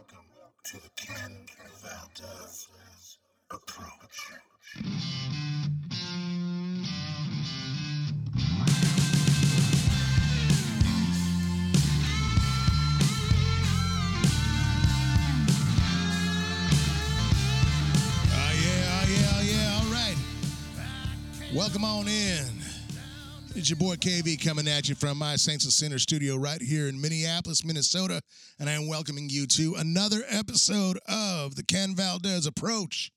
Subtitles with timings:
[0.00, 0.24] Welcome
[0.64, 1.36] to the Ken
[1.82, 2.68] Valdez
[3.50, 4.30] Approach.
[18.32, 18.52] Ah,
[18.88, 19.04] ah,
[19.98, 20.16] ah.
[21.54, 22.59] Welcome on in.
[23.56, 26.86] It's your boy KV coming at you from my Saints and Sinners studio right here
[26.86, 28.22] in Minneapolis, Minnesota.
[28.60, 33.10] And I am welcoming you to another episode of the Ken Valdez Approach.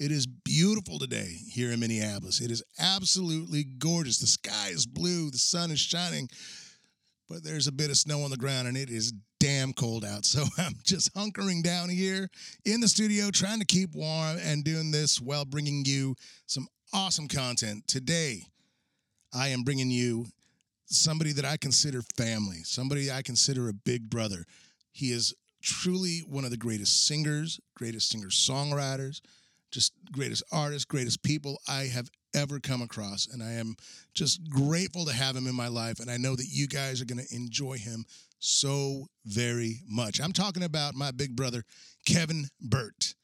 [0.00, 2.40] It is beautiful today here in Minneapolis.
[2.40, 4.18] It is absolutely gorgeous.
[4.18, 6.28] The sky is blue, the sun is shining,
[7.28, 10.24] but there's a bit of snow on the ground and it is damn cold out.
[10.24, 12.28] So I'm just hunkering down here
[12.64, 17.28] in the studio, trying to keep warm and doing this while bringing you some awesome
[17.28, 17.86] content.
[17.86, 18.42] Today,
[19.32, 20.26] I am bringing you
[20.86, 24.44] somebody that I consider family, somebody I consider a big brother.
[24.92, 29.20] He is truly one of the greatest singers, greatest singer songwriters,
[29.70, 33.26] just greatest artists, greatest people I have ever come across.
[33.26, 33.76] And I am
[34.14, 36.00] just grateful to have him in my life.
[36.00, 38.04] And I know that you guys are going to enjoy him
[38.40, 40.20] so very much.
[40.20, 41.62] I'm talking about my big brother,
[42.06, 43.14] Kevin Burt.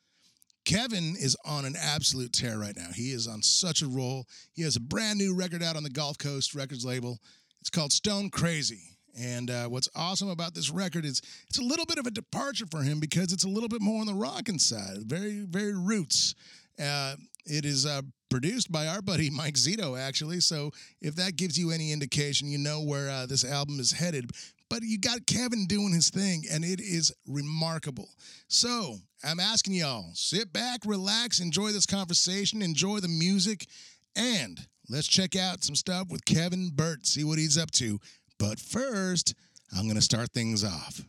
[0.67, 2.89] Kevin is on an absolute tear right now.
[2.93, 4.27] He is on such a roll.
[4.53, 7.21] He has a brand new record out on the Gulf Coast Records label.
[7.61, 8.83] It's called Stone Crazy.
[9.19, 12.67] And uh, what's awesome about this record is it's a little bit of a departure
[12.69, 16.35] for him because it's a little bit more on the rockin' side, very, very roots.
[16.83, 17.15] Uh,
[17.47, 20.41] it is uh, produced by our buddy Mike Zito, actually.
[20.41, 24.31] So if that gives you any indication, you know where uh, this album is headed.
[24.69, 28.09] But you got Kevin doing his thing, and it is remarkable.
[28.49, 33.67] So I'm asking y'all sit back, relax, enjoy this conversation, enjoy the music,
[34.17, 38.01] and let's check out some stuff with Kevin Burt, see what he's up to.
[38.39, 39.35] But first,
[39.77, 41.01] I'm going to start things off.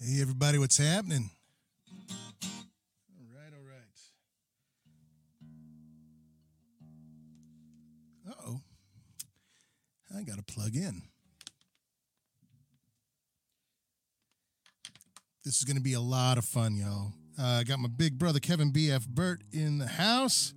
[0.00, 1.28] Hey, everybody, what's happening?
[2.08, 3.98] All right, all right.
[8.28, 8.60] Uh oh.
[10.16, 11.02] I got to plug in.
[15.44, 17.10] This is going to be a lot of fun, y'all.
[17.36, 19.08] Uh, I got my big brother, Kevin B.F.
[19.08, 20.54] Burt, in the house.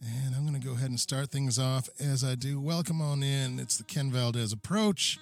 [0.00, 2.60] And I'm going to go ahead and start things off as I do.
[2.60, 3.58] Welcome on in.
[3.58, 5.18] It's the Ken Valdez Approach.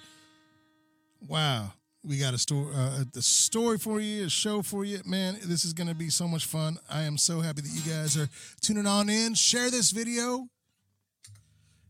[1.27, 1.71] Wow
[2.05, 5.37] we got a story, uh, a story for you, a show for you, man.
[5.43, 6.77] This is going to be so much fun.
[6.89, 8.29] I am so happy that you guys are
[8.61, 9.33] tuning on in.
[9.33, 10.47] Share this video,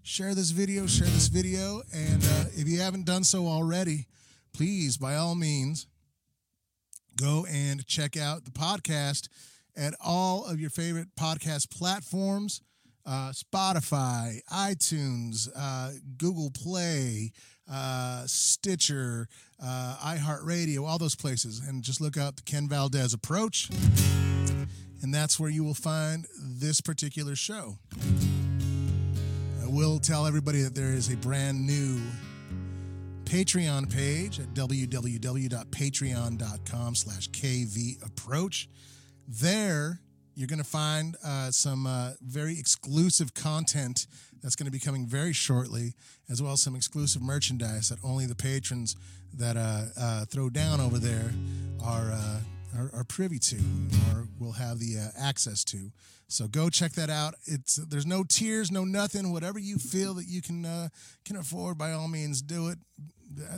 [0.03, 4.07] share this video, share this video, and uh, if you haven't done so already,
[4.53, 5.87] please, by all means,
[7.17, 9.27] go and check out the podcast
[9.75, 12.61] at all of your favorite podcast platforms
[13.05, 17.31] uh, Spotify, iTunes, uh, Google Play,
[17.71, 19.27] uh, Stitcher,
[19.61, 21.59] uh, iHeartRadio, all those places.
[21.59, 23.69] And just look up Ken Valdez Approach.
[25.01, 27.77] And that's where you will find this particular show.
[29.63, 31.99] I will tell everybody that there is a brand new
[33.25, 38.67] Patreon page at www.patreon.com slash kvapproach.
[39.27, 39.99] There
[40.35, 44.05] you're going to find uh, some uh, very exclusive content
[44.45, 45.95] that's going to be coming very shortly,
[46.29, 48.95] as well as some exclusive merchandise that only the patrons
[49.33, 51.31] that uh, uh throw down over there
[51.83, 52.39] are, uh,
[52.77, 53.55] are, are privy to
[54.11, 55.91] or will have the uh, access to.
[56.27, 57.33] So go check that out.
[57.45, 59.31] It's there's no tears, no nothing.
[59.31, 60.91] Whatever you feel that you can
[61.25, 62.77] can afford, by all means, do it.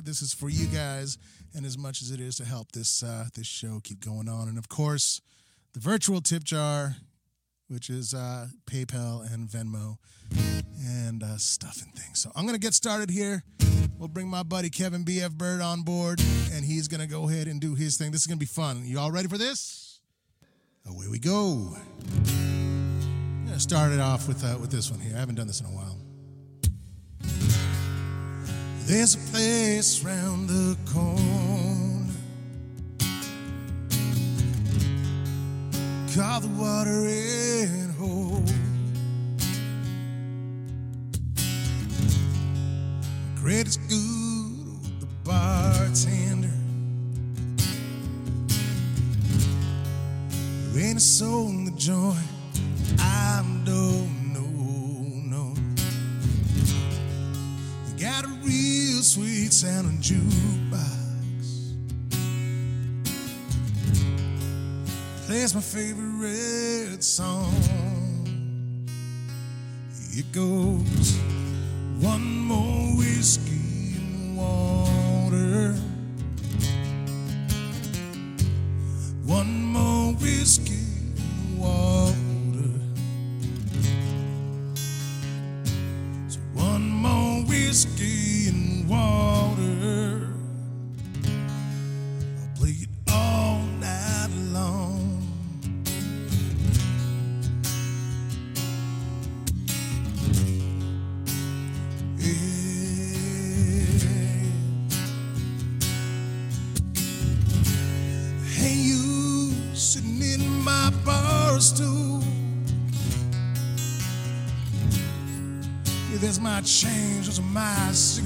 [0.06, 1.18] This is for you guys,
[1.54, 3.02] and as much as it is to help this
[3.36, 5.20] this show keep going on, and of course
[5.74, 6.96] the virtual tip jar,
[7.68, 9.98] which is uh, PayPal and Venmo
[10.80, 12.22] and uh, stuff and things.
[12.22, 13.44] So I'm going to get started here.
[13.98, 16.22] We'll bring my buddy Kevin BF Burt on board,
[16.54, 18.12] and he's going to go ahead and do his thing.
[18.12, 18.84] This is going to be fun.
[18.86, 20.00] You all ready for this?
[20.88, 21.76] Away we go.
[22.28, 25.16] I'm going to start it off with, uh, with this one here.
[25.16, 25.98] I haven't done this in a while.
[28.86, 31.77] There's a place round the corner
[36.16, 38.44] call the water in hole.
[43.36, 46.50] Greatest good, with the bartender.
[50.72, 52.18] There ain't a soul in the joint.
[53.00, 55.54] I don't know, no.
[57.88, 60.97] You got a real sweet sounding jukebox.
[65.28, 67.54] Plays my favorite song.
[70.14, 71.20] It goes
[72.00, 74.87] one more whiskey and water.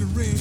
[0.04, 0.31] My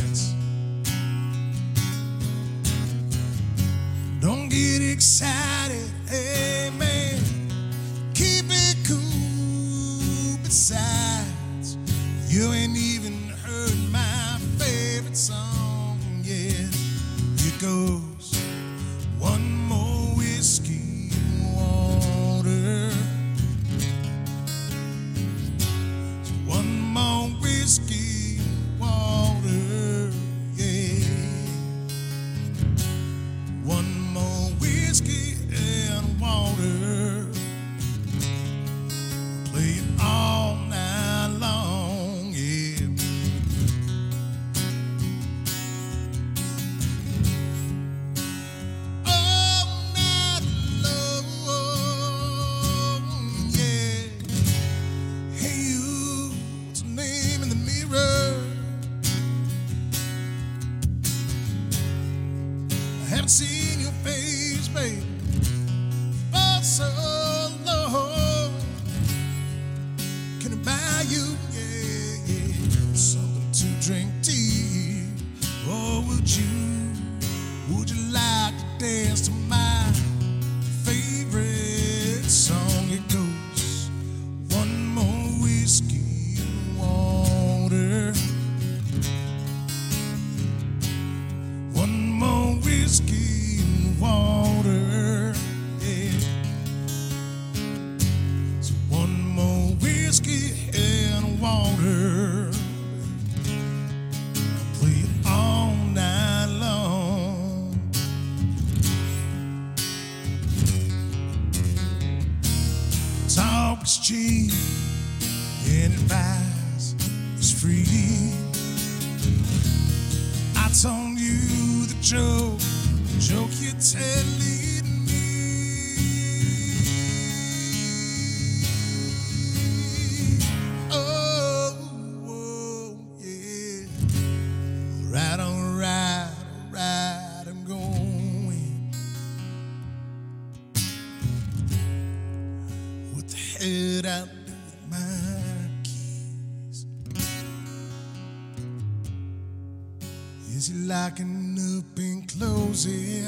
[152.84, 153.21] closing?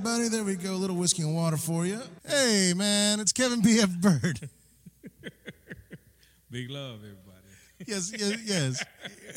[0.00, 0.72] Everybody, there we go.
[0.72, 2.00] A little whiskey and water for you.
[2.26, 3.90] Hey, man, it's Kevin B.F.
[4.00, 4.40] Burt.
[6.50, 7.46] Big love, everybody.
[7.86, 8.84] Yes, yes, yes.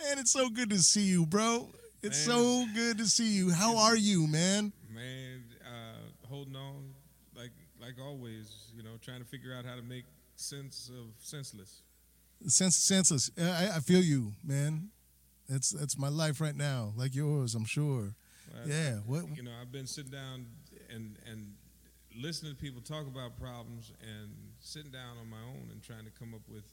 [0.00, 1.68] man, it's so good to see you, bro.
[2.02, 2.34] It's Man.
[2.38, 3.50] so good to see you.
[3.50, 4.72] How are you, man?
[4.90, 6.94] Man, uh, holding on
[7.36, 11.82] like like always, you know, trying to figure out how to make sense of senseless.
[12.46, 13.30] Sense, senseless.
[13.38, 14.88] I, I feel you, man.
[15.46, 18.14] That's that's my life right now, like yours, I'm sure.
[18.54, 18.98] I- Yeah.
[19.00, 19.34] What?
[19.36, 20.46] You know, I've been sitting down
[20.90, 21.56] and and
[22.14, 24.30] listening to people talk about problems and
[24.60, 26.64] sitting down on my own and trying to come up with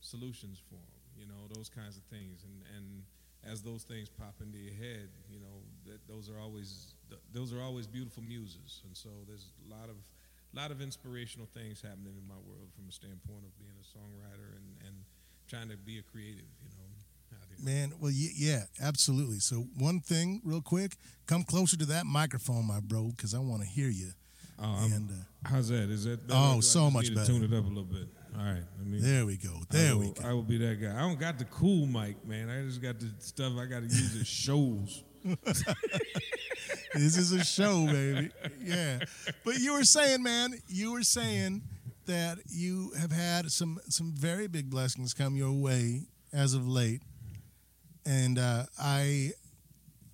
[0.00, 1.00] solutions for them.
[1.16, 2.44] You know, those kinds of things.
[2.44, 3.04] And and
[3.44, 6.94] as those things pop into your head, you know, that those are always
[7.32, 8.82] those are always beautiful muses.
[8.86, 12.68] And so there's a lot of a lot of inspirational things happening in my world
[12.76, 14.96] from a standpoint of being a songwriter and and
[15.48, 16.48] trying to be a creative.
[16.62, 16.83] You know.
[17.64, 19.38] Man, well, y- yeah, absolutely.
[19.38, 23.62] So, one thing, real quick, come closer to that microphone, my bro, because I want
[23.62, 24.10] to hear you.
[24.58, 25.88] Oh, And uh, how's that?
[25.90, 26.20] Is that?
[26.30, 27.26] Oh, do I so much better.
[27.26, 28.06] Tune it up a little bit.
[28.38, 28.62] All right.
[28.78, 29.00] Let me.
[29.00, 29.60] there we go.
[29.70, 30.28] There will, we go.
[30.28, 30.94] I will be that guy.
[30.94, 32.50] I don't got the cool mic, man.
[32.50, 35.02] I just got the stuff I got to use at shows.
[36.94, 38.30] this is a show, baby.
[38.62, 38.98] Yeah.
[39.44, 41.62] But you were saying, man, you were saying
[42.06, 46.02] that you have had some some very big blessings come your way
[46.32, 47.00] as of late,
[48.06, 49.30] and uh, I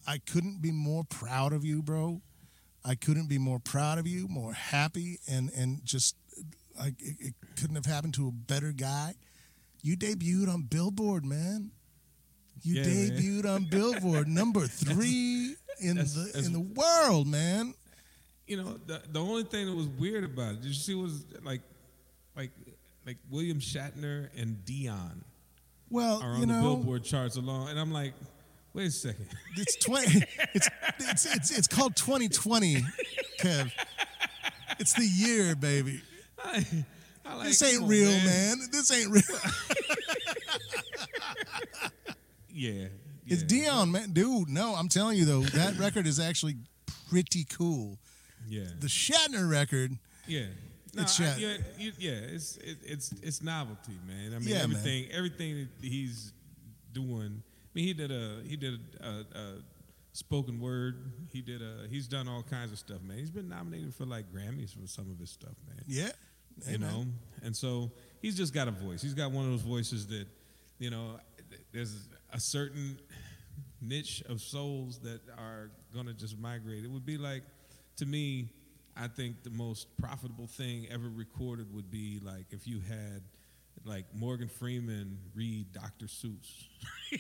[0.06, 2.20] I couldn't be more proud of you, bro.
[2.84, 6.16] I couldn't be more proud of you, more happy, and and just
[6.78, 9.14] like it, it couldn't have happened to a better guy.
[9.82, 11.70] You debuted on Billboard, man.
[12.62, 13.10] You Yeah, man.
[13.10, 17.74] debuted on Billboard, number three in that's- the that's- in the world, man.
[18.46, 21.24] You know, the the only thing that was weird about it, did you see, was
[21.44, 21.60] like,
[22.36, 22.50] like,
[23.06, 25.24] like William Shatner and Dion
[25.90, 28.14] Well, are you on the Billboard charts alone, and I'm like,
[28.74, 29.26] wait a second.
[29.56, 30.22] it's twenty.
[30.54, 30.68] it's,
[30.98, 32.76] it's it's it's called 2020,
[33.40, 33.72] Kev.
[34.78, 36.00] It's the year, baby.
[36.42, 36.64] I,
[37.26, 38.56] I like, This ain't on, real, man.
[38.72, 39.22] This ain't real.
[42.52, 42.86] Yeah,
[43.26, 43.42] It's.
[43.44, 44.10] Dion, man.
[44.12, 46.56] Dude, no, I'm telling you though, that record is actually
[47.08, 47.96] pretty cool.
[48.48, 49.92] Yeah, The Shatner record,
[50.26, 50.46] Yeah.
[50.94, 54.34] No, It's I- yeah, you- yeah, it's it, it's it's novelty, man.
[54.34, 54.62] I mean, Yeah, man.
[54.64, 56.32] everything everything that he's
[56.92, 57.42] doing.
[57.42, 59.54] I mean, he did a he did a, a,
[60.12, 61.12] spoken word.
[61.32, 63.18] He did a he's done all kinds of stuff, man.
[63.18, 65.84] He's been nominated for like Grammys for some of his stuff, man.
[65.86, 66.10] yeah.
[66.66, 66.90] You man.
[66.90, 67.06] know,
[67.42, 69.00] and so he's just got a voice.
[69.00, 70.26] He's got one of those voices that,
[70.78, 71.18] you know,
[71.72, 72.98] there's a certain
[73.80, 76.84] niche of souls that are gonna just migrate.
[76.84, 77.44] It would be like,
[77.96, 78.50] to me,
[78.96, 83.22] I think the most profitable thing ever recorded would be like if you had
[83.84, 86.06] like Morgan Freeman read Dr.
[86.06, 86.66] Seuss.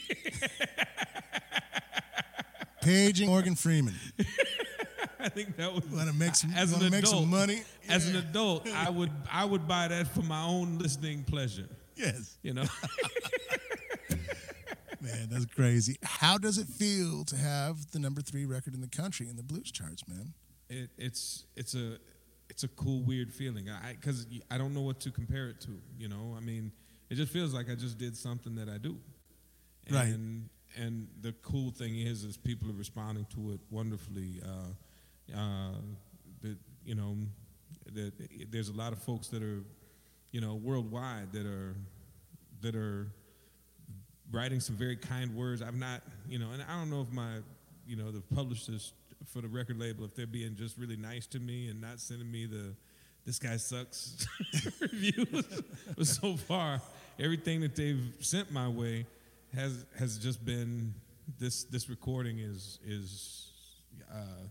[2.82, 3.94] Paging Morgan Freeman.
[5.18, 7.62] I think that would Want to make some, as an adult, some money?
[7.88, 11.68] As an adult, I would I would buy that for my own listening pleasure.
[11.94, 12.38] Yes.
[12.42, 12.64] You know.
[15.02, 15.96] Man, that's crazy.
[16.02, 19.42] How does it feel to have the number three record in the country in the
[19.42, 20.34] blues charts, man?
[20.70, 21.98] It, it's it's a
[22.48, 25.70] it's a cool weird feeling i because I, don't know what to compare it to
[25.98, 26.72] you know i mean
[27.10, 28.96] it just feels like i just did something that i do
[29.86, 30.14] and Right.
[30.82, 35.74] and the cool thing is is people are responding to it wonderfully uh uh
[36.42, 37.16] that you know
[37.92, 38.12] that
[38.50, 39.62] there's a lot of folks that are
[40.32, 41.74] you know, worldwide that are
[42.60, 43.08] that are
[44.30, 45.62] writing some very kind words.
[45.62, 47.38] I'm not, you know, and I don't know if my,
[47.86, 48.92] you know, the publishers
[49.26, 52.30] for the record label, if they're being just really nice to me and not sending
[52.30, 52.74] me the
[53.26, 54.26] this guy sucks
[54.80, 55.62] reviews.
[55.96, 56.80] but so far,
[57.18, 59.06] everything that they've sent my way
[59.54, 60.94] has has just been
[61.38, 63.48] this this recording is is
[64.12, 64.48] uh,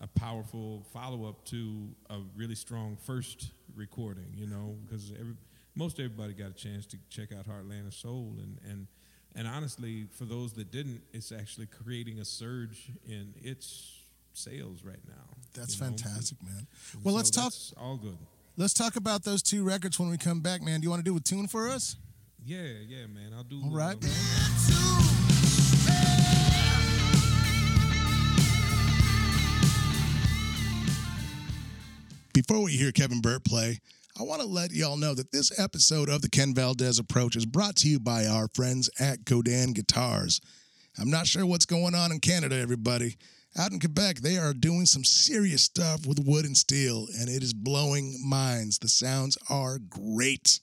[0.00, 4.32] a powerful follow up to a really strong first recording.
[4.34, 5.34] You know, because every,
[5.74, 8.86] most everybody got a chance to check out Heartland of Soul, and and
[9.34, 13.97] and honestly, for those that didn't, it's actually creating a surge in its
[14.38, 15.14] sales right now.
[15.54, 15.88] That's you know?
[15.88, 16.66] fantastic, man.
[16.92, 17.52] And Well, so let's talk.
[17.76, 18.16] All good.
[18.56, 20.80] Let's talk about those two records when we come back, man.
[20.80, 21.96] Do you want to do a tune for us?
[22.44, 23.32] Yeah, yeah, man.
[23.36, 23.60] I'll do.
[23.62, 23.96] All right.
[32.32, 33.80] Before we hear Kevin Burt play,
[34.18, 37.46] I want to let y'all know that this episode of the Ken Valdez Approach is
[37.46, 40.40] brought to you by our friends at Godin Guitars.
[41.00, 43.16] I'm not sure what's going on in Canada, everybody.
[43.56, 47.42] Out in Quebec, they are doing some serious stuff with wood and steel, and it
[47.42, 48.78] is blowing minds.
[48.78, 50.60] The sounds are great.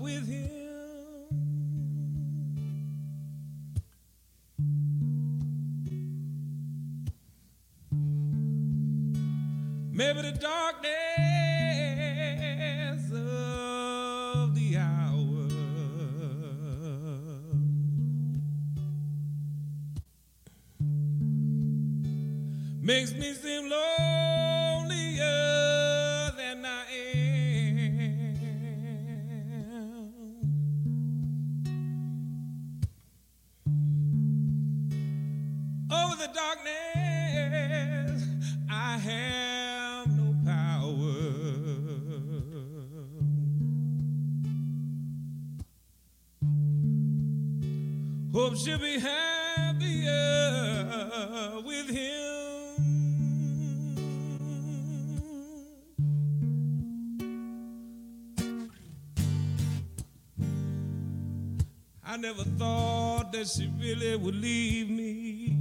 [0.00, 0.48] with him.
[9.92, 11.31] Maybe the darkness
[22.82, 24.41] makes me seem lonelier
[63.44, 65.56] she really would leave me.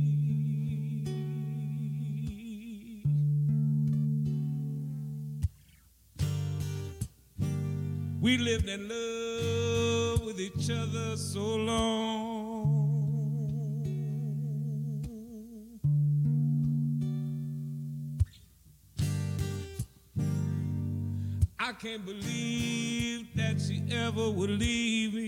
[8.22, 12.52] We lived in love with each other so long.
[21.60, 25.21] I can't believe that she ever would leave me.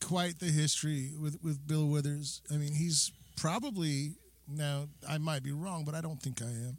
[0.00, 2.42] Quite the history with, with Bill Withers.
[2.52, 4.14] I mean, he's probably
[4.46, 6.76] now I might be wrong, but I don't think I am.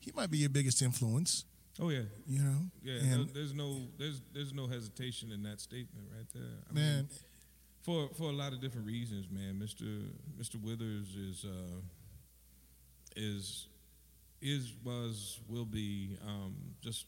[0.00, 1.44] He might be your biggest influence.
[1.80, 3.16] Oh yeah, You know, yeah.
[3.16, 6.58] no- there's no there's there's no hesitation in that statement right there.
[6.70, 7.08] I man, mean,
[7.82, 9.58] for for a lot of different reasons, man.
[9.58, 9.84] Mister
[10.38, 11.80] Mister Withers is uh,
[13.16, 13.66] is
[14.40, 17.06] is was will be um, just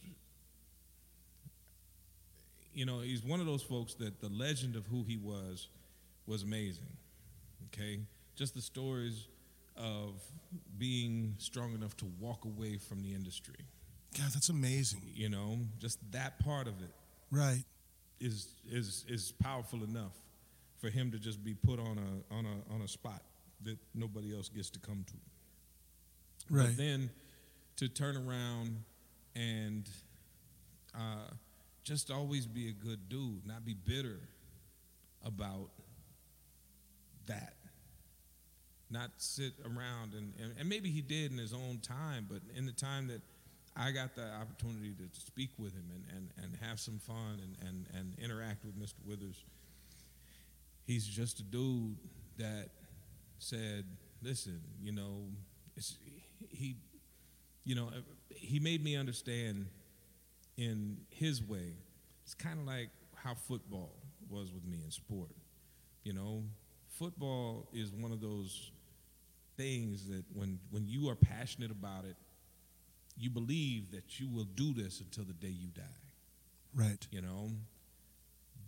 [2.76, 5.68] you know he's one of those folks that the legend of who he was
[6.26, 6.86] was amazing.
[7.72, 8.00] Okay,
[8.36, 9.26] just the stories
[9.76, 10.22] of
[10.78, 13.54] being strong enough to walk away from the industry.
[14.16, 15.02] God, that's amazing.
[15.14, 16.92] You know, just that part of it
[17.30, 17.64] Right.
[18.20, 20.12] is is is powerful enough
[20.78, 23.22] for him to just be put on a on a on a spot
[23.64, 25.14] that nobody else gets to come to.
[26.54, 26.66] Right.
[26.68, 27.10] But then
[27.76, 28.82] to turn around
[29.34, 29.88] and
[30.94, 31.28] uh,
[31.87, 34.18] just always be a good dude, not be bitter
[35.25, 35.70] about
[37.27, 37.55] that.
[38.90, 42.66] Not sit around and, and, and maybe he did in his own time, but in
[42.66, 43.20] the time that
[43.77, 47.68] I got the opportunity to speak with him and, and, and have some fun and,
[47.68, 49.07] and, and interact with Mr.
[49.07, 49.44] Withers,
[50.87, 51.96] he's just a dude
[52.38, 52.70] that
[53.38, 53.85] said,
[54.22, 55.27] listen, you know,
[56.49, 56.77] he,
[57.64, 57.90] you know,
[58.29, 59.66] he made me understand
[60.57, 61.75] in his way.
[62.25, 63.92] It's kind of like how football
[64.29, 65.31] was with me in sport.
[66.05, 66.45] You know,
[66.99, 68.71] football is one of those
[69.57, 72.16] things that when when you are passionate about it,
[73.19, 75.83] you believe that you will do this until the day you die
[76.75, 77.07] Right.
[77.11, 77.51] you know.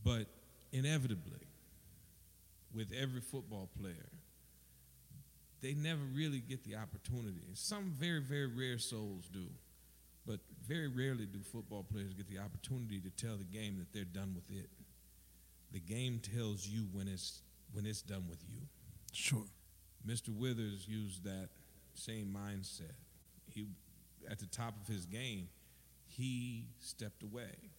[0.05, 0.27] But
[0.72, 1.46] inevitably,
[2.74, 4.09] with every football player,
[5.61, 7.42] they never really get the opportunity.
[7.55, 9.46] Some very, very rare souls do,
[10.27, 14.04] but very rarely do football players get the opportunity to tell the game that they're
[14.04, 14.68] done with it.
[15.72, 18.61] The game tells you when it's when it's done with you.
[19.12, 19.46] Sure.
[20.07, 20.28] Mr.
[20.28, 21.48] Withers used that
[21.94, 22.94] same mindset.
[23.46, 23.66] He,
[24.31, 25.48] at the top of his game,
[26.07, 27.72] he stepped away.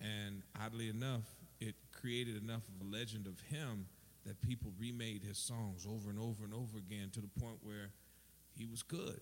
[0.00, 1.24] And oddly enough,
[1.60, 3.86] it created enough of a legend of him
[4.26, 7.90] that people remade his songs over and over and over again to the point where
[8.58, 9.20] he was good.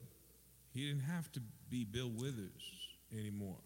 [0.74, 2.62] He didn't have to be Bill Withers
[3.16, 3.56] anymore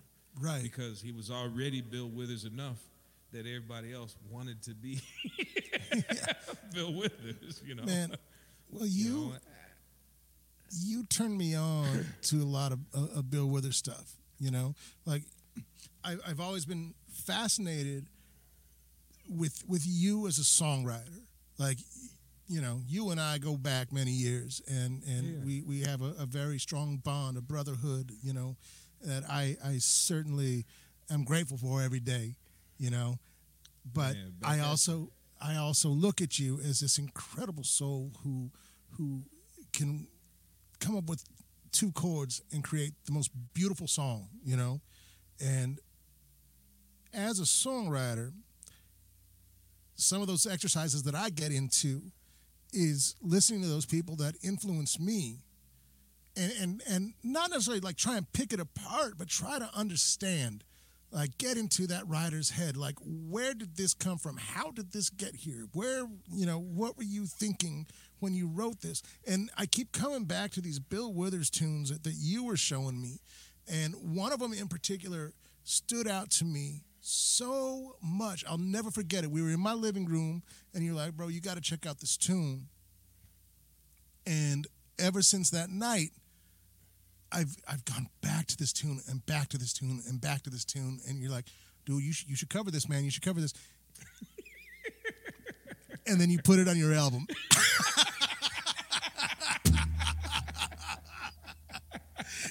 [0.40, 0.62] Right.
[0.62, 2.78] because he was already Bill Withers enough
[3.32, 5.00] that everybody else wanted to be
[6.74, 7.84] Bill Withers, you know.
[7.84, 8.14] Man,
[8.70, 9.32] well, You you know,
[10.82, 14.14] you turned me on to a lot of, uh, of Bill Withers stuff.
[14.38, 14.74] You know,
[15.06, 15.22] like
[16.04, 18.06] I, I've always been fascinated
[19.28, 21.20] with with you as a songwriter.
[21.58, 21.78] Like,
[22.48, 25.44] you know, you and I go back many years, and and Yeah.
[25.44, 28.12] we we have a, a very strong bond, a brotherhood.
[28.22, 28.56] You know,
[29.02, 30.64] that I I certainly
[31.10, 32.36] am grateful for every day.
[32.78, 33.18] You know,
[33.84, 38.50] but back I also I also look at you as this incredible soul who
[38.96, 39.22] who
[39.72, 40.08] can
[40.80, 41.24] come up with
[41.70, 44.80] two chords and create the most beautiful song, you know?
[45.40, 45.78] And
[47.12, 48.32] as a songwriter,
[49.94, 52.02] some of those exercises that I get into
[52.72, 55.38] is listening to those people that influence me
[56.36, 60.64] and, and and not necessarily like try and pick it apart, but try to understand,
[61.10, 62.76] like get into that writer's head.
[62.76, 64.36] Like, where did this come from?
[64.36, 65.66] How did this get here?
[65.72, 67.86] Where, you know, what were you thinking
[68.20, 69.02] when you wrote this?
[69.26, 73.00] And I keep coming back to these Bill Withers tunes that, that you were showing
[73.00, 73.20] me.
[73.66, 75.32] And one of them in particular
[75.64, 78.44] stood out to me so much.
[78.46, 79.30] I'll never forget it.
[79.30, 80.42] We were in my living room,
[80.74, 82.68] and you're like, bro, you got to check out this tune.
[84.26, 84.66] And
[84.98, 86.10] ever since that night,
[87.32, 90.50] I've I've gone back to this tune and back to this tune and back to
[90.50, 91.46] this tune, and you're like,
[91.86, 93.04] dude, you should you should cover this, man.
[93.04, 93.54] You should cover this.
[96.06, 97.26] and then you put it on your album.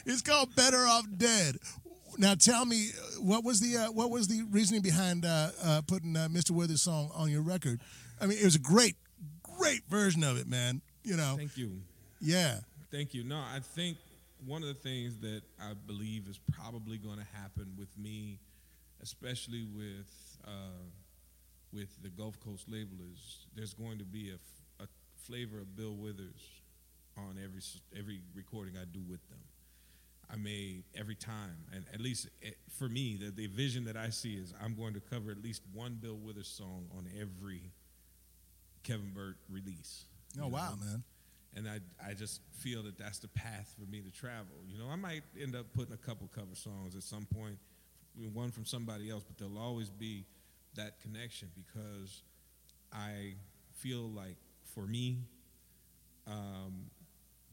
[0.06, 1.58] it's called Better Off Dead.
[2.18, 6.16] Now tell me, what was the uh, what was the reasoning behind uh, uh, putting
[6.16, 6.52] uh, Mr.
[6.52, 7.80] Withers' song on your record?
[8.20, 8.96] I mean, it was a great,
[9.44, 10.82] great version of it, man.
[11.04, 11.82] You know, Thank you.
[12.20, 12.60] yeah,
[12.92, 13.24] Thank you.
[13.24, 13.98] No, I think
[14.46, 18.40] one of the things that I believe is probably going to happen with me,
[19.02, 20.82] especially with uh,
[21.72, 24.88] with the Gulf Coast label, is there's going to be a, f- a
[25.24, 26.62] flavor of Bill Withers
[27.16, 27.62] on every
[27.98, 29.40] every recording I do with them.
[30.30, 34.10] I may every time, and at least eh, for me, the, the vision that I
[34.10, 37.62] see is I'm going to cover at least one Bill Withers song on every
[38.84, 40.06] Kevin Burt release.
[40.42, 41.04] Oh you wow, man.
[41.56, 44.56] and I I just feel that that's the path for me to travel.
[44.68, 47.58] You know, I might end up putting a couple cover songs at some point,
[48.34, 50.26] one from somebody else, but there'll always be
[50.76, 52.22] that connection because
[52.92, 53.36] I
[53.74, 54.36] feel like
[54.74, 55.20] for me,
[56.28, 56.90] um,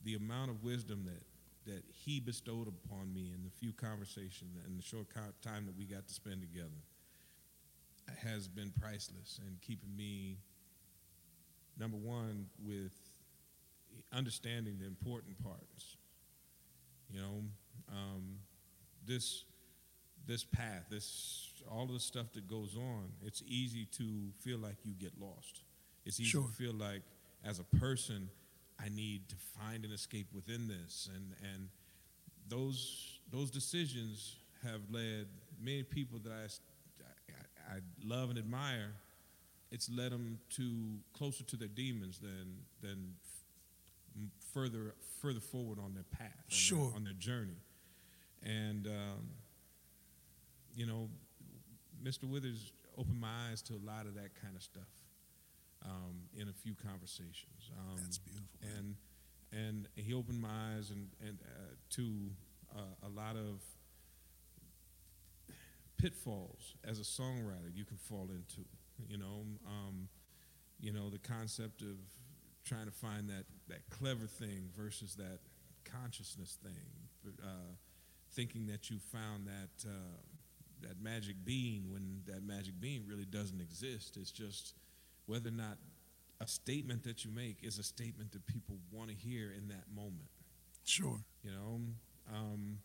[0.04, 1.22] the amount of wisdom that
[1.66, 5.06] that he bestowed upon me in the few conversations and the short
[5.42, 6.82] time that we got to spend together
[8.22, 10.36] has been priceless and keeping me
[11.78, 12.92] number one with
[14.12, 15.96] understanding the important parts.
[17.10, 17.42] You know,
[17.92, 18.38] um,
[19.06, 19.44] this
[20.26, 23.08] this path, this all of the stuff that goes on.
[23.22, 25.62] It's easy to feel like you get lost.
[26.06, 26.46] It's easy Sure.
[26.46, 27.02] to feel like,
[27.44, 28.28] as a person,
[28.82, 31.68] I need to find an escape within this, and and
[32.48, 35.26] those those decisions have led
[35.60, 36.44] many people that I,
[37.72, 38.92] I, I love and admire.
[39.70, 43.14] It's led them to closer to their demons than than
[44.52, 46.92] further further forward on their path, on their- Sure.
[46.94, 47.56] on their journey,
[48.42, 49.30] and um,
[50.76, 51.08] you know,
[52.02, 52.24] Mr.
[52.24, 54.88] Withers opened my eyes to a lot of that kind of stuff
[55.84, 57.70] um, in a few conversations.
[57.78, 58.46] Um, That's beautiful.
[58.62, 58.72] man.
[58.76, 58.96] and
[59.52, 62.30] and he opened my eyes and and uh, to
[62.76, 63.62] uh, a lot of
[65.98, 68.66] pitfalls as a songwriter you can fall into.
[69.08, 70.08] You know, um,
[70.80, 71.96] you know the concept of
[72.64, 75.38] trying to find that that clever thing versus that
[75.84, 77.74] consciousness thing, uh,
[78.32, 79.88] thinking that you found that.
[79.88, 79.90] Uh,
[80.82, 84.18] that magic bean when that magic bean really doesn't exist.
[84.20, 84.74] It's just
[85.26, 85.78] whether or not
[86.40, 89.84] a statement that you make is a statement that people want to hear in that
[89.94, 90.28] moment.
[90.84, 91.18] Sure.
[91.42, 91.80] You know,
[92.32, 92.78] um,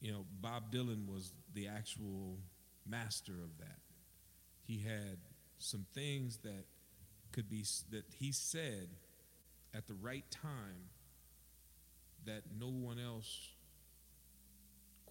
[0.00, 2.38] you know, Bob Dylan was the actual
[2.86, 3.78] master of that.
[4.64, 5.18] He had
[5.58, 6.64] some things that
[7.32, 8.88] could be that he said
[9.74, 10.88] at the right time
[12.24, 13.50] that no one else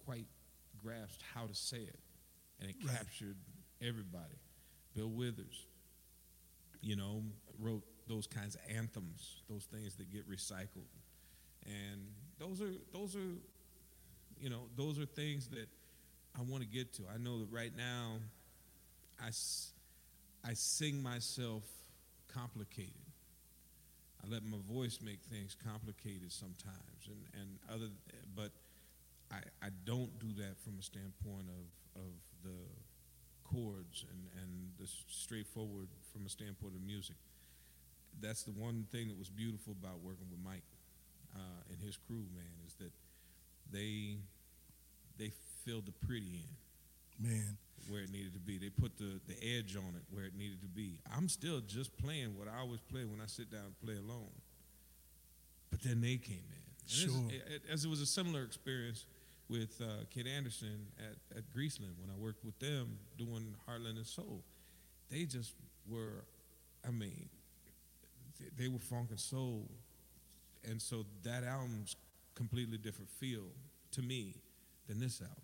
[0.04, 0.26] quite
[0.82, 1.98] grasped how to say it,
[2.60, 2.96] and it Right.
[2.96, 3.36] captured
[3.80, 4.38] everybody.
[4.94, 5.66] Bill Withers,
[6.80, 7.22] you know,
[7.60, 10.88] wrote those kinds of anthems, those things that get recycled,
[11.64, 12.06] and
[12.38, 13.34] those are those are,
[14.40, 15.68] you know, those are things that
[16.38, 17.02] I want to get to.
[17.12, 18.18] I know that right now,
[19.20, 19.28] I
[20.48, 21.64] I sing myself
[22.28, 22.92] complicated.
[24.22, 27.90] I let my voice make things complicated sometimes, and and other,
[28.34, 28.52] but
[29.30, 32.12] I I don't do that from a standpoint of of
[32.44, 32.56] the
[33.52, 37.16] chords and and the straightforward from a standpoint of music.
[38.20, 40.64] That's the one thing that was beautiful about working with Mike
[41.34, 42.92] uh, and his crew, man, is that
[43.70, 44.16] they
[45.18, 45.32] they
[45.64, 46.44] filled the pretty
[47.20, 47.56] in Man.
[47.88, 48.58] where it needed to be.
[48.58, 50.98] They put the, the edge on it where it needed to be.
[51.16, 54.30] I'm still just playing what I always play when I sit down and play alone.
[55.70, 56.62] But then they came in.
[56.82, 57.28] And Sure.
[57.30, 59.06] it- as it was a similar experience
[59.48, 64.06] with uh, Kid Anderson at, at Greaseland when I worked with them doing Heartland and
[64.06, 64.42] Soul.
[65.10, 65.54] They just
[65.88, 66.24] were,
[66.86, 67.28] I mean,
[68.40, 69.68] they, they were funk and soul.
[70.68, 71.96] And so that album's
[72.34, 73.44] completely different feel
[73.92, 74.34] to me
[74.88, 75.36] than this album.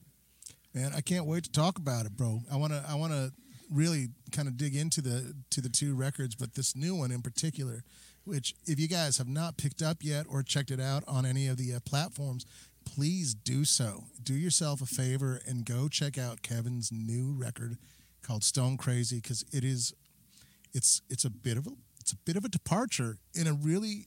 [0.75, 2.41] Man, I can't wait to talk about it, bro.
[2.51, 3.31] I wanna I wanna
[3.71, 7.21] really kind of dig into the to the two records, but this new one in
[7.23, 7.85] particular,
[8.25, 11.47] which if you guys have not picked up yet or checked it out on any
[11.47, 12.47] of the uh, platforms,
[12.85, 14.05] please do so.
[14.23, 17.77] Do yourself a favor and go check out Kevin's new record
[18.23, 19.95] called Stone Crazy because it is
[20.73, 24.07] it's it's a bit of a it's a bit of a departure in a really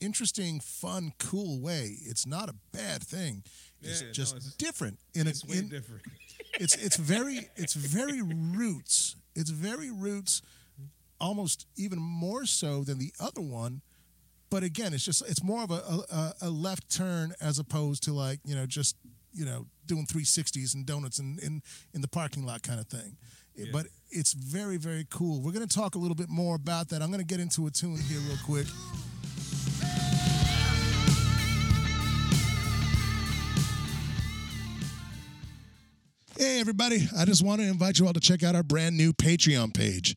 [0.00, 1.96] interesting, fun, cool way.
[2.02, 3.44] It's not a bad thing.
[3.80, 6.02] It's Yeah, no, just it's- different in It's a way in, different.
[6.60, 9.16] it's it's very it's very roots.
[9.34, 10.42] It's very roots,
[11.20, 13.80] almost even more so than the other one.
[14.52, 15.76] But again, it's just it's more of a,
[16.12, 18.96] a, a left turn as opposed to like you know just
[19.32, 21.62] you know doing 360s and donuts in in,
[21.94, 23.16] in the parking lot kind of thing.
[23.56, 23.68] Yeah.
[23.72, 25.40] But it's very very cool.
[25.40, 27.00] We're gonna talk a little bit more about that.
[27.00, 28.66] I'm gonna get into a tune here real quick.
[36.36, 39.14] Hey, everybody, I just want to invite you all to check out our brand new
[39.14, 40.14] Patreon page.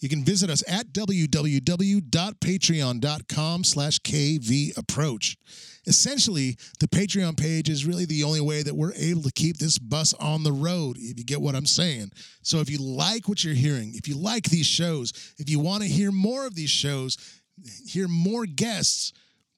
[0.00, 5.36] You can visit us at www.patreon.com slash kvapproach.
[5.86, 9.78] Essentially, the Patreon page is really the only way that we're able to keep this
[9.78, 12.10] bus on the road, if you get what I'm saying.
[12.42, 15.82] So if you like what you're hearing, if you like these shows, if you want
[15.82, 17.18] to hear more of these shows,
[17.86, 19.12] hear more guests,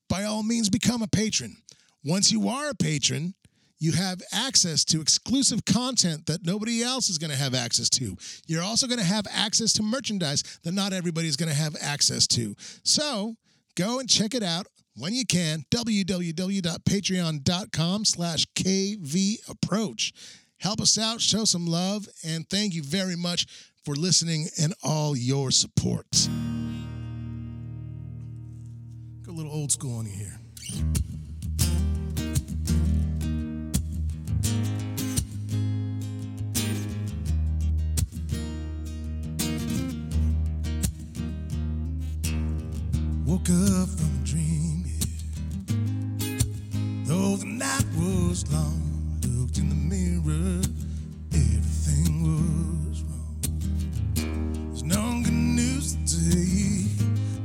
[0.08, 1.56] by all means become a patron.
[2.04, 3.34] Once you are a patron,
[3.78, 8.16] you have access to exclusive content that nobody else is going to have access to.
[8.46, 11.76] You're also going to have access to merchandise that not everybody is going to have
[11.80, 12.54] access to.
[12.84, 13.36] So
[13.74, 15.64] go and check it out when you can.
[15.70, 20.12] www.patreon.com slash kvapproach.
[20.58, 23.46] Help us out, show some love, and thank you very much
[23.84, 26.06] for listening and all your support.
[29.22, 30.40] Go a little old school on you here.
[43.26, 45.02] Woke up from dreaming.
[47.06, 50.62] Though the night was long, looked in the mirror,
[51.32, 53.36] everything was wrong.
[54.68, 56.86] There's no good news today,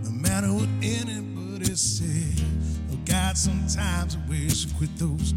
[0.04, 2.40] no matter what anybody said.
[2.92, 5.34] Oh God, sometimes I wish I quit those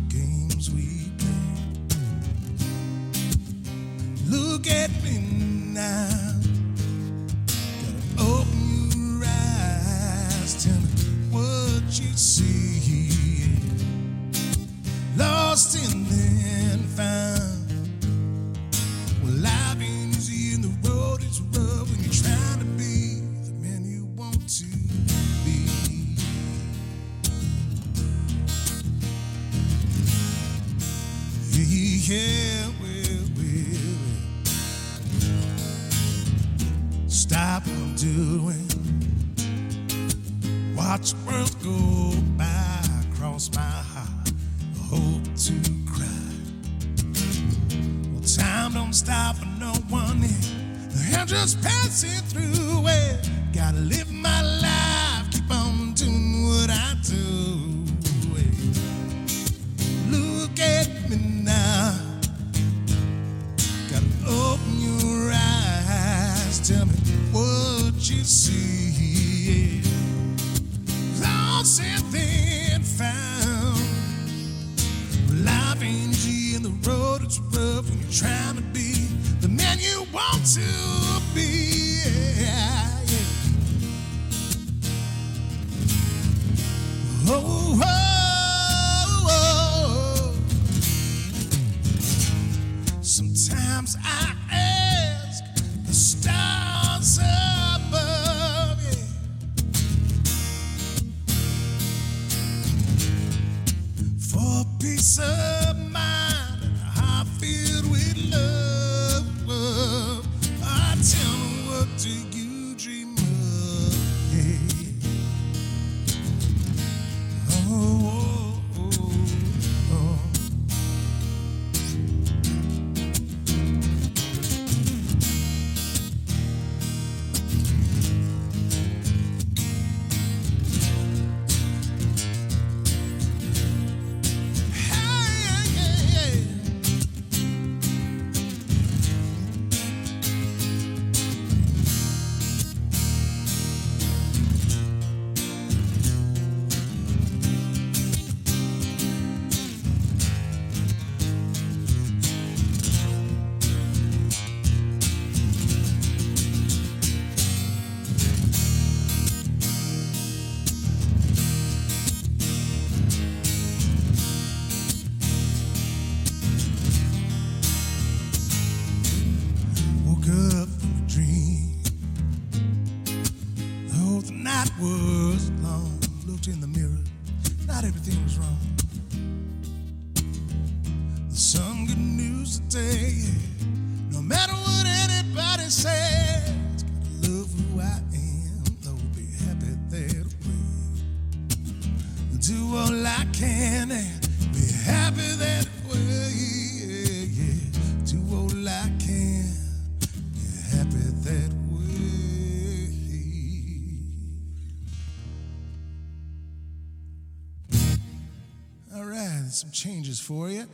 [209.74, 210.66] changes for you.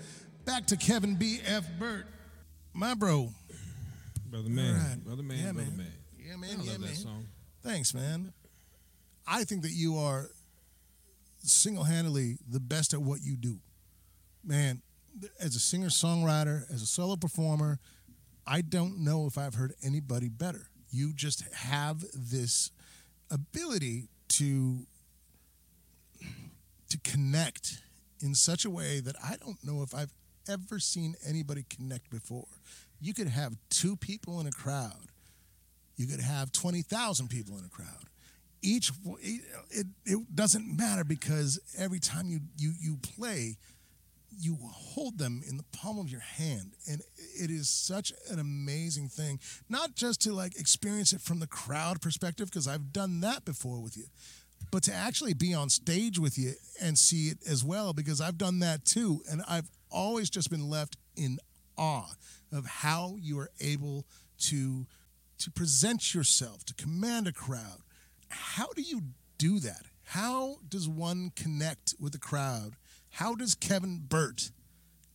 [0.45, 1.41] Back to Kevin B.
[1.45, 1.67] F.
[1.79, 2.07] Burt.
[2.73, 3.31] my bro.
[4.31, 5.05] Brother man, right.
[5.05, 5.77] brother man, Yeah, brother man.
[5.79, 5.93] man.
[6.25, 6.59] Yeah, I man.
[6.59, 7.27] love Yeah, that song.
[7.63, 8.33] Thanks, man.
[9.27, 10.31] I think that you are
[11.43, 13.59] single handedly the best at what you do.
[14.45, 14.83] Man,
[15.41, 17.79] as a singer songwriter, as a solo performer,
[18.47, 20.69] I don't know if I've heard anybody better.
[20.91, 22.71] You just have this
[23.31, 24.87] ability to
[26.89, 27.83] to connect
[28.21, 30.13] in such a way that I don't know if I've
[30.49, 32.47] ever seen anybody connect before.
[33.01, 35.11] You could have two people in a crowd
[36.01, 38.09] you could have 20,000 people in a crowd.
[38.63, 38.91] Each
[39.21, 43.59] it, it, doesn't matter because every time you, you you play,
[44.39, 47.03] you hold them in the palm of your hand and
[47.39, 52.01] it is such an amazing thing not just to like experience it from the crowd
[52.01, 54.05] perspective because I've done that before with you
[54.71, 58.39] but to actually be on stage with you and see it as well because I've
[58.39, 61.39] done that too and I've always just been left in
[61.77, 62.13] awe
[62.53, 64.07] of how you are able
[64.39, 64.87] to
[65.39, 67.81] to present yourself to command a crowd.
[68.29, 69.01] How do you
[69.39, 69.87] do that?
[70.05, 72.75] How does one connect with the crowd?
[73.11, 74.51] How does Kevin Burt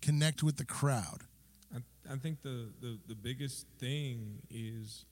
[0.01, 1.21] connect with the crowd?
[1.73, 1.79] I,
[2.11, 5.05] I think the, the, the biggest thing is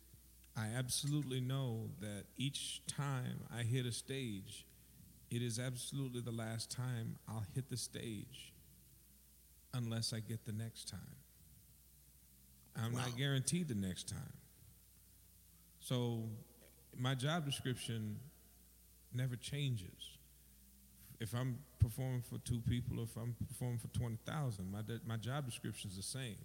[0.56, 4.66] I absolutely know that each time I hit a stage,
[5.32, 8.54] it is absolutely the last time I'll hit the stage
[9.74, 11.16] unless I get the next time.
[12.76, 13.08] I'm Wow.
[13.08, 14.34] not guaranteed the next time.
[15.80, 16.30] So
[16.97, 18.20] my job description
[19.12, 20.18] never changes.
[21.20, 25.45] If I'm performing for two people, or if I'm performing for 20,000, my, my job
[25.45, 26.38] description is the same.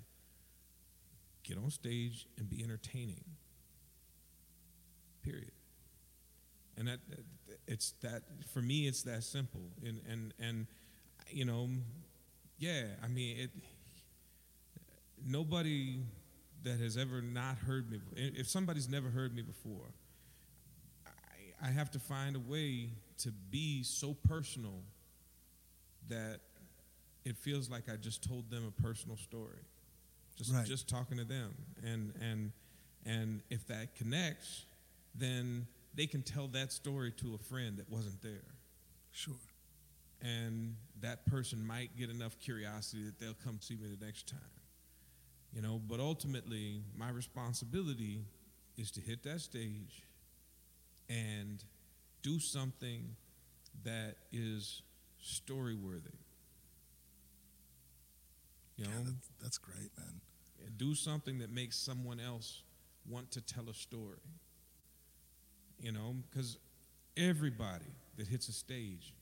[1.42, 3.24] Get on stage and be entertaining.
[5.28, 5.52] Period.
[6.76, 7.00] And that,
[7.66, 8.22] it's that
[8.52, 9.60] for me it's that simple.
[9.84, 10.66] And and and
[11.30, 11.68] you know,
[12.58, 13.50] yeah, I mean it
[15.26, 15.98] nobody
[16.64, 19.92] that has ever not heard me if somebody's never heard me before,
[21.06, 24.82] I, I have to find a way to be so personal
[26.08, 26.40] that
[27.24, 29.58] it feels like I just told them a personal story.
[30.36, 30.66] Just Right.
[30.66, 31.54] just talking to them.
[31.84, 32.52] And and
[33.04, 34.64] and if that connects,
[35.18, 38.54] then they can tell that story to a friend that wasn't there.
[39.10, 39.34] sure
[40.22, 44.40] And that person might get enough curiosity that they'll come see me the next time.
[45.52, 48.20] You know, but ultimately my responsibility
[48.76, 50.02] is to hit that stage
[51.08, 51.62] and
[52.22, 53.16] do something
[53.84, 54.82] that is
[55.20, 56.10] story worthy.
[58.76, 60.20] You know, that's, that's great man
[60.76, 62.62] do something that makes someone else
[63.08, 64.20] want to tell a story.
[65.80, 66.58] You know, because
[67.16, 69.14] everybody that hits a stage,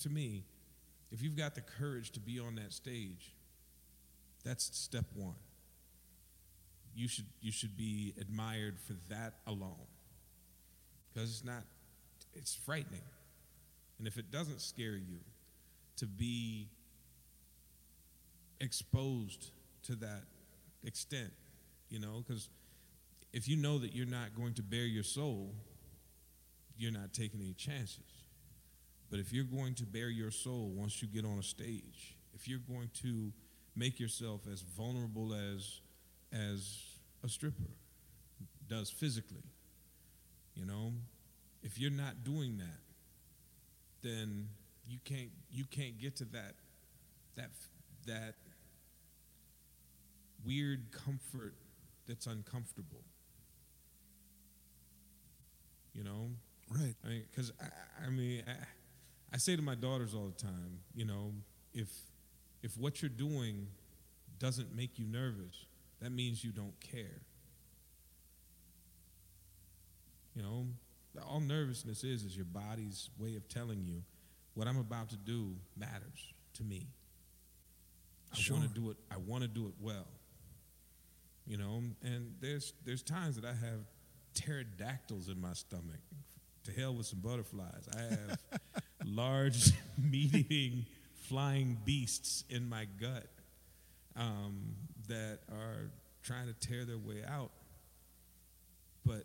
[0.00, 0.44] to me,
[1.10, 3.34] if you've got the courage to be on that stage,
[4.44, 5.34] that's step one.
[6.94, 9.86] You should you should be admired for that alone.
[11.12, 11.62] Because it's not
[12.34, 13.02] it's frightening.
[13.98, 15.20] And if it doesn't scare you
[15.96, 16.68] to be
[18.60, 19.50] exposed
[19.84, 20.22] to that
[20.84, 21.32] extent,
[21.88, 22.48] you know, because
[23.32, 25.54] if you know that you're not going to bear your soul,
[26.76, 28.24] you're not taking any chances.
[29.10, 32.46] But if you're going to bear your soul once you get on a stage, if
[32.46, 33.32] you're going to
[33.74, 35.80] make yourself as vulnerable as
[36.32, 36.82] as
[37.24, 37.70] a stripper
[38.68, 39.44] does physically,
[40.54, 40.92] you know,
[41.62, 42.80] if you're not doing that,
[44.02, 44.48] then
[44.86, 46.54] you can't you can't get to that
[47.36, 47.50] that
[48.06, 48.34] that
[50.44, 51.54] weird comfort
[52.06, 53.04] that's uncomfortable.
[55.98, 56.30] You know,
[56.70, 58.52] right I mean, because I, I mean, I,
[59.34, 61.32] I say to my daughters all the time, you know,
[61.74, 61.88] if
[62.62, 63.66] if what you're doing
[64.38, 65.66] doesn't make you nervous,
[66.00, 67.20] that means you don't care.
[70.36, 70.66] You know,
[71.26, 74.02] all nervousness is is your body's way of telling you
[74.54, 76.86] what I'm about to do matters to me.
[78.32, 78.56] I Sure.
[78.56, 78.96] want to do it.
[79.10, 80.06] I want to do it well.
[81.44, 83.80] You know, and there's there's times that I have
[84.34, 86.00] pterodactyls in my stomach.
[86.64, 87.88] To hell with some butterflies.
[87.96, 88.38] I have
[89.04, 90.84] large, meat-eating,
[91.28, 93.26] flying beasts in my gut
[94.16, 94.74] um,
[95.08, 95.90] that are
[96.22, 97.50] trying to tear their way out.
[99.06, 99.24] But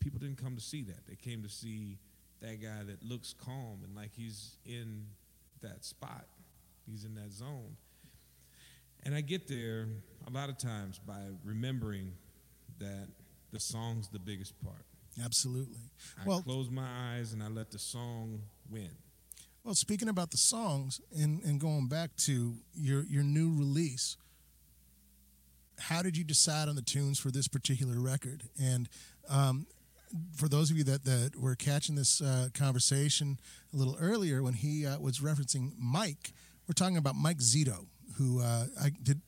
[0.00, 1.06] people didn't come to see that.
[1.08, 1.98] They came to see
[2.40, 5.06] that guy that looks calm and like he's in
[5.62, 6.26] that spot.
[6.90, 7.76] He's in that zone.
[9.04, 9.88] And I get there
[10.26, 12.12] a lot of times by remembering
[12.78, 13.08] that
[13.52, 14.84] the song's the biggest part.
[15.24, 15.80] absolutely
[16.22, 18.90] I well close my eyes and I let the song win.
[19.64, 24.16] Well, speaking about the songs and, and going back to your your new release,
[25.78, 28.44] how did you decide on the tunes for this particular record?
[28.62, 28.88] And
[29.28, 29.66] um,
[30.36, 33.38] for those of you that, that were catching this uh, conversation
[33.74, 36.32] a little earlier when he uh, was referencing Mike,
[36.68, 37.86] we're talking about Mike Zito,
[38.18, 39.20] who uh, I did.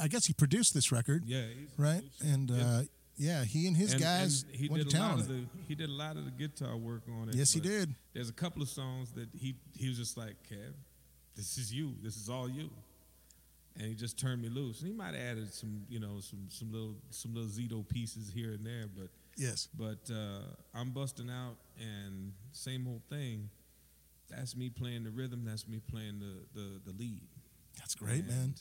[0.00, 1.44] I guess he produced this record, Yeah,
[1.76, 2.02] right?
[2.22, 2.82] And Yeah.
[3.20, 5.20] Yeah, he and his And- guys and he went did to a town lot on
[5.20, 5.52] of it.
[5.52, 7.34] the he did a lot of the guitar work on it.
[7.34, 7.94] Yes, he did.
[8.14, 10.72] There's a couple of songs that he he was just like, Kev,
[11.36, 11.94] this is you.
[12.02, 12.70] This is all you.
[13.76, 14.80] And he just turned me loose.
[14.80, 18.30] And he might have added some, you know, some some little some little Zito pieces
[18.34, 20.40] here and there, but Yes, but uh,
[20.74, 23.48] I'm busting out and same old thing.
[24.28, 25.44] That's me playing the rhythm.
[25.44, 27.22] That's me playing the the, the lead.
[27.78, 28.54] that's great, man.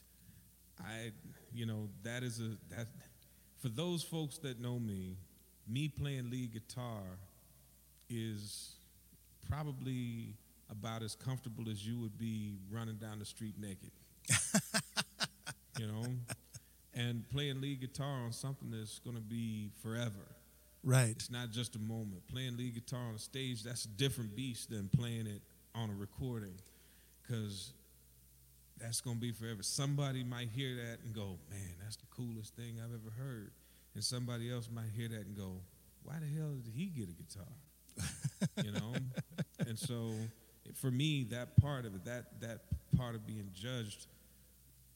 [0.81, 1.11] I,
[1.53, 2.87] you know, that is a that
[3.59, 5.17] for those folks that know me,
[5.67, 7.03] me playing lead guitar
[8.09, 8.73] is
[9.49, 10.33] probably
[10.71, 13.91] about as comfortable as you would be running down the street naked.
[15.79, 16.05] you know,
[16.93, 20.11] and playing lead guitar on something that's going to be forever.
[20.83, 21.09] Right.
[21.09, 22.25] It's not just a moment.
[22.27, 25.41] Playing lead guitar on a stage, that's a different beast than playing it
[25.75, 26.55] on a recording.
[27.21, 27.73] Because
[28.79, 29.61] that's going to be forever.
[29.61, 33.51] Somebody might hear that and go, man, that's the coolest thing I've ever heard.
[33.95, 35.61] And somebody else might hear that and go,
[36.03, 38.63] why the hell did he get a guitar?
[38.63, 38.93] you know?
[39.67, 40.13] And so
[40.75, 42.61] for me, that part of it, that, that
[42.95, 44.07] part of being judged,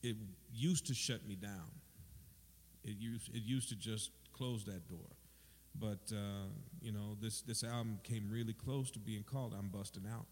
[0.01, 0.15] it
[0.53, 1.71] used to shut me down.
[2.83, 5.09] It used, it used to just close that door.
[5.75, 6.49] But uh,
[6.81, 10.27] you know, this this album came really close to being called "I'm Busting Out"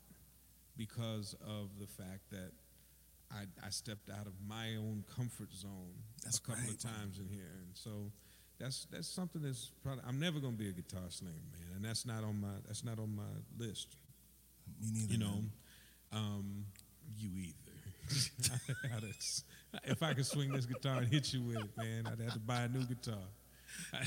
[0.77, 2.51] because of the fact that
[3.33, 6.75] I, I stepped out of my own comfort zone That's a couple great.
[6.75, 8.11] of times in here, and so
[8.59, 12.05] that's that's something that's probably I'm never gonna be a guitar slinger, man, and that's
[12.05, 13.23] not on my that's not on my
[13.65, 13.95] list.
[14.81, 15.13] Me neither.
[15.13, 15.43] You know,
[16.13, 16.65] um,
[17.17, 17.55] you either.
[19.85, 22.39] If I could swing this guitar and hit you with it, man, I'd have to
[22.39, 23.23] buy a new guitar.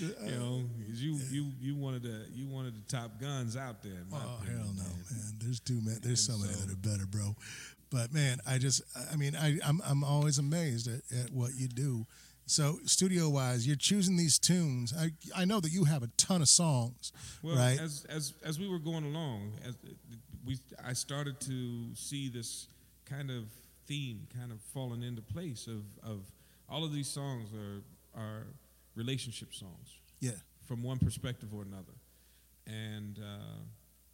[0.00, 4.02] you know, you you you wanted the you wanted the top guns out there.
[4.12, 5.04] Oh opinion, hell no, man.
[5.10, 5.32] man!
[5.38, 5.98] There's too many.
[6.02, 7.36] There's And so many so- that are better, bro.
[7.88, 11.68] But man, I just, I mean, I, I'm, I'm always amazed at, at what you
[11.68, 12.04] do.
[12.44, 14.92] So studio wise, you're choosing these tunes.
[14.92, 17.12] I, I know that you have a ton of songs,
[17.42, 17.78] Well, right?
[17.80, 19.76] as as as we were going along, as
[20.44, 22.66] we I started to see this
[23.04, 23.44] kind of
[23.86, 26.20] theme kind of falling into place of of
[26.68, 27.82] all of these songs are
[28.20, 28.46] are
[28.94, 29.98] relationship songs.
[30.20, 30.32] Yeah,
[30.66, 31.94] from one perspective or another,
[32.66, 33.60] and uh,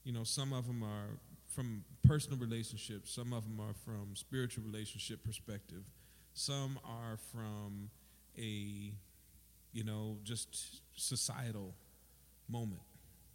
[0.04, 4.64] you know some of them are from personal relationships, some of them are from spiritual
[4.64, 5.84] relationship perspective,
[6.34, 7.90] some are from
[8.38, 8.92] a
[9.72, 11.74] you know just societal
[12.48, 12.82] moment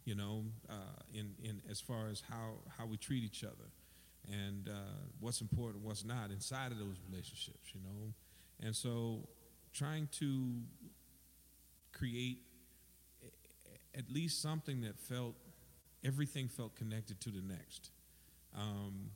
[0.04, 0.74] you know uh,
[1.12, 3.70] in in as far as how how we treat each other
[4.30, 4.72] and uh,
[5.20, 8.12] what's important what's not inside of those relationships you know?
[8.60, 9.28] And so
[9.72, 10.54] trying to
[11.92, 12.38] create
[13.96, 15.34] at least something that felt
[16.04, 17.90] everything felt connected to the next.
[18.56, 19.10] Um,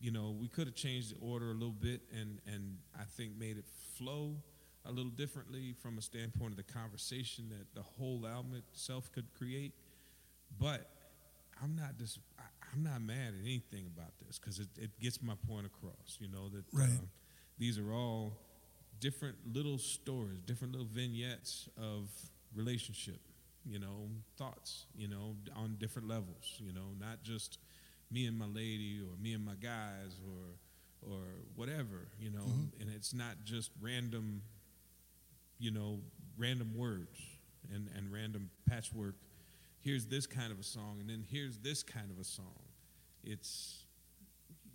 [0.00, 3.38] you know we could have changed the order a little bit and and i think
[3.38, 3.66] made it
[3.98, 4.34] flow
[4.86, 9.26] a little differently from a standpoint of the conversation that the whole album itself could
[9.36, 9.72] create.
[10.58, 10.88] But
[11.62, 12.18] i'm not dis-
[12.72, 16.28] i'm not mad at anything about this because it, it gets my point across you
[16.28, 16.88] know that Right.
[16.98, 17.06] uh,
[17.58, 18.32] these are all
[19.00, 22.08] different little stories different little vignettes of
[22.54, 23.20] relationship
[23.64, 27.58] you know thoughts you know on different levels you know not just
[28.10, 31.22] me and my lady or me and my guys or or
[31.54, 32.46] whatever you know
[32.80, 34.42] and it's not just random
[35.58, 36.00] you know
[36.38, 37.18] random words
[37.72, 39.14] and and random patchwork
[39.80, 42.60] here's this kind of a song and then here's this kind of a song
[43.24, 43.84] it's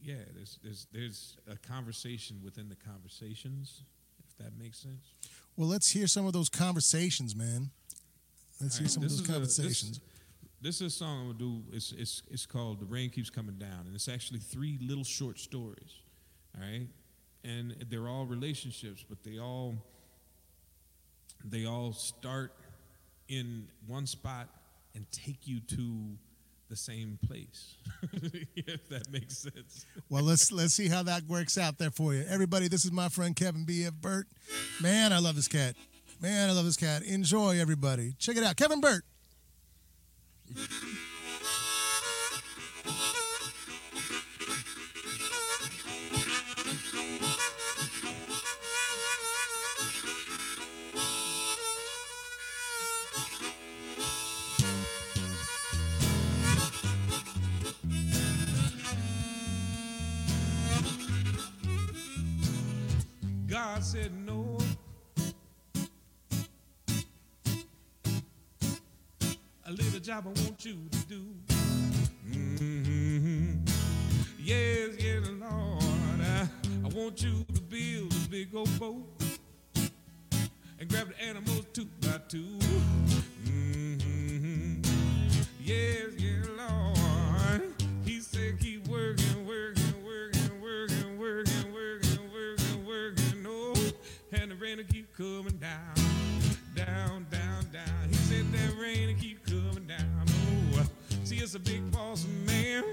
[0.02, 3.84] yeah there's there's there's a conversation within the conversations
[4.28, 5.14] if that makes sense
[5.58, 7.70] Well, let's hear some of those conversations, man.
[8.60, 10.00] Let's All hear right, some of those is a- this- conversations.
[10.62, 11.64] This, is a song I'm gonna do.
[11.72, 15.38] It's, it's it's called "The Rain Keeps Coming Down," and it's actually three little short
[15.40, 16.02] stories.
[16.58, 16.88] All right,
[17.44, 19.76] and they're all relationships, but they all
[21.44, 22.52] they all start
[23.28, 24.50] in one spot
[24.96, 26.18] and take you to
[26.70, 27.76] the same place.
[28.56, 29.86] if that makes sense.
[30.10, 32.26] Well, let's let's see how that works out there for you.
[32.28, 33.86] Everybody, this is my friend Kevin B.
[33.86, 33.94] F.
[33.94, 34.28] Burt.
[34.82, 35.76] Man, I love this cat.
[36.22, 37.04] Man, I love this cat.
[37.04, 38.14] Enjoy, everybody.
[38.18, 38.56] Check it out.
[38.56, 39.04] Kevin Burt.
[70.16, 71.22] Job I want you to do.
[72.32, 73.52] hmm
[74.40, 76.22] Yes, yes, Lord.
[76.22, 76.48] I,
[76.86, 79.06] I want you to build a big old boat
[80.80, 82.38] and grab the animals two by 2
[83.44, 84.82] hmm
[85.62, 86.14] Yes,
[101.56, 102.84] a big boss man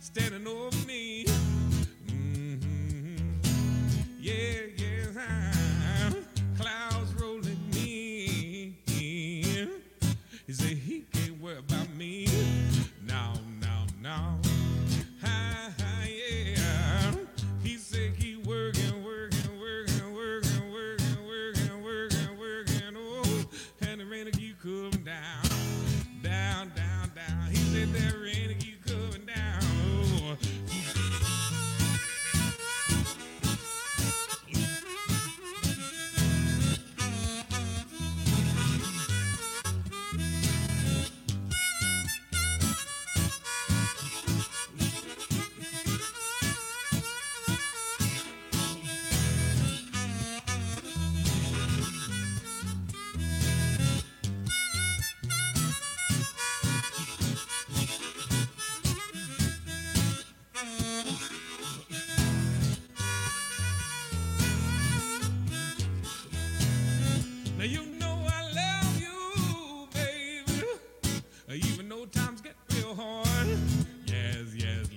[0.00, 1.24] standing over me.
[2.06, 3.20] Mhm.
[4.18, 5.55] Yeah, yeah,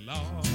[0.10, 0.48] Lord.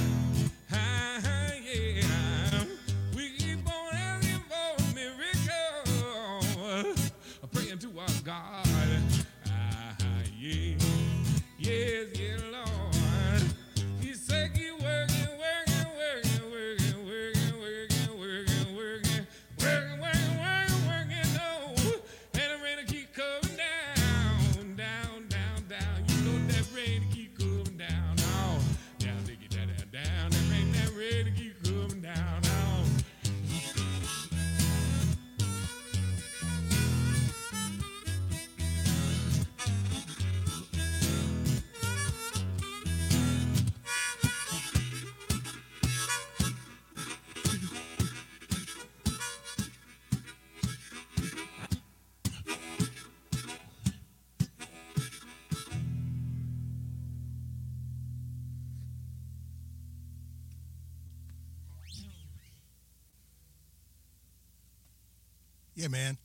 [65.85, 66.17] Yeah, man.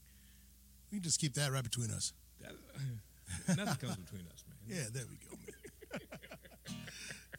[0.90, 2.14] We can just keep that right between us.
[2.40, 2.52] That,
[3.58, 4.78] nothing comes between us, man.
[4.78, 6.86] Yeah, there we go, man.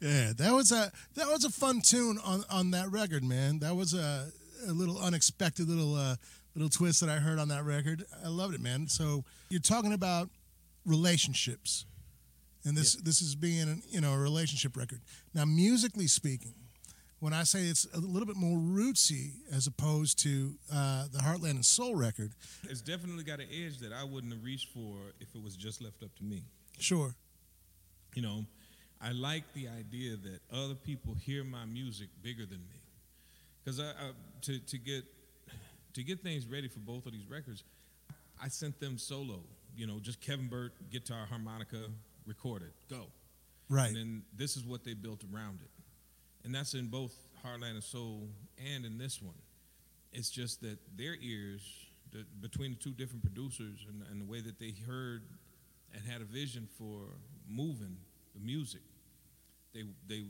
[0.00, 3.58] yeah, that was a that was a fun tune on on that record, man.
[3.58, 4.30] That was a,
[4.68, 6.14] a little unexpected little uh,
[6.54, 8.04] little twist that I heard on that record.
[8.24, 8.86] I loved it, man.
[8.86, 10.30] So you're talking about
[10.86, 11.86] relationships,
[12.64, 15.00] and this this is being an, you know a relationship record.
[15.34, 16.54] Now, musically speaking,
[17.22, 21.50] when I say it's a little bit more rootsy as opposed to uh, the Heartland
[21.52, 22.32] and Soul record,
[22.64, 25.80] It's definitely got an edge that I wouldn't have reached for if it was just
[25.80, 26.42] left up to me.
[26.80, 27.14] sure,
[28.16, 28.44] You know,
[29.00, 32.80] I like the idea that other people hear my music bigger than me.
[33.64, 34.10] Because I, I,
[34.40, 35.04] to, to get
[35.94, 37.62] to get things ready for both of these records,
[38.42, 39.38] I sent them solo.
[39.76, 41.84] You know, just Kevin Burt, guitar, harmonica,
[42.26, 43.06] recorded, go.
[43.68, 45.70] right, And then this is what they built around it.
[46.44, 47.14] And that's in both
[47.44, 48.28] Heartland and Soul
[48.74, 49.34] and in this one.
[50.12, 51.62] It's just that their ears,
[52.10, 55.22] the, between the two different producers and, and the way that they heard
[55.94, 57.00] and had a vision for
[57.48, 57.96] moving
[58.34, 58.82] the music,
[59.72, 60.24] they, they,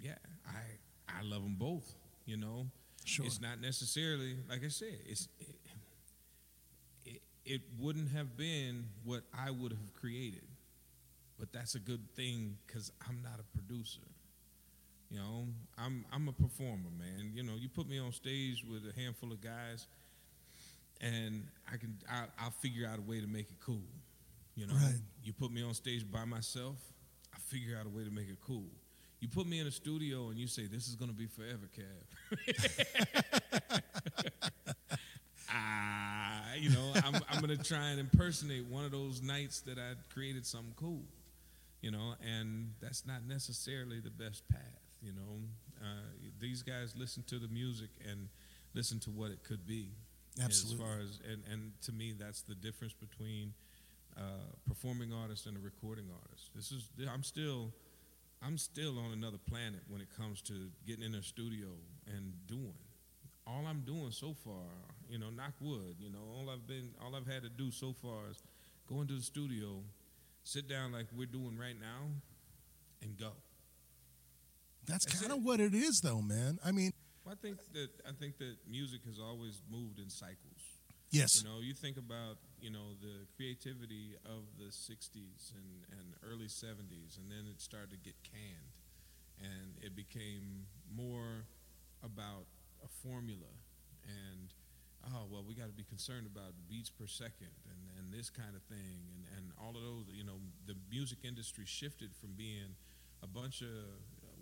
[0.00, 0.14] yeah,
[0.46, 1.94] I, I love them both,
[2.26, 2.66] you know?
[3.04, 5.56] sure, It's not necessarily, like I said, it's, it,
[7.04, 10.42] it, it wouldn't have been what I would have created.
[11.38, 14.00] But that's a good thing because I'm not a producer.
[15.14, 15.46] You know,
[15.78, 17.30] I'm I'm a performer, man.
[17.34, 19.86] You know, you put me on stage with a handful of guys,
[21.00, 23.82] and I can I, I'll figure out a way to make it cool.
[24.56, 24.98] You know, Right.
[25.22, 26.76] you put me on stage by myself,
[27.32, 28.66] I figure out a way to make it cool.
[29.20, 32.02] You put me in a studio and you say this is gonna be forever, Kev.
[35.50, 39.92] ah, you know, I'm I'm gonna try and impersonate one of those nights that I
[40.12, 41.02] created something cool.
[41.82, 44.60] You know, and that's not necessarily the best path.
[45.04, 45.32] You know,
[45.82, 48.28] Uh, these guys listen to the music and
[48.72, 49.92] listen to what it could be.
[50.40, 50.74] Absolutely.
[50.74, 53.54] As far as and and to me, that's the difference between
[54.16, 56.50] uh, performing artist and a recording artist.
[56.54, 57.72] This is I'm still
[58.40, 61.68] I'm still on another planet when it comes to getting in a studio
[62.06, 62.78] and doing.
[63.46, 64.70] All I'm doing so far,
[65.08, 67.92] you know, knock wood, you know, all I've been all I've had to do so
[67.92, 68.42] far is
[68.88, 69.82] go into the studio,
[70.44, 72.08] sit down like we're doing right now,
[73.02, 73.32] and go.
[74.86, 76.58] That's That's kind of what it is, though, man.
[76.64, 76.92] I mean,
[77.24, 80.60] Well, I think that I think that music has always moved in cycles.
[81.10, 86.06] yes, You know, you think about you know the creativity of the '60s and, and
[86.22, 88.72] early '70s, and then it started to get canned,
[89.40, 91.46] and it became more
[92.02, 92.46] about
[92.84, 93.48] a formula
[94.04, 94.52] and
[95.12, 98.54] oh well, we got to be concerned about beats per second and, and this kind
[98.56, 100.04] of thing, and, and all of those.
[100.12, 102.76] You know, the music industry shifted from being
[103.22, 103.74] a bunch of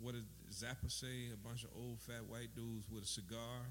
[0.03, 1.29] what did Zappa say?
[1.33, 3.61] A bunch of old fat white dudes with a cigar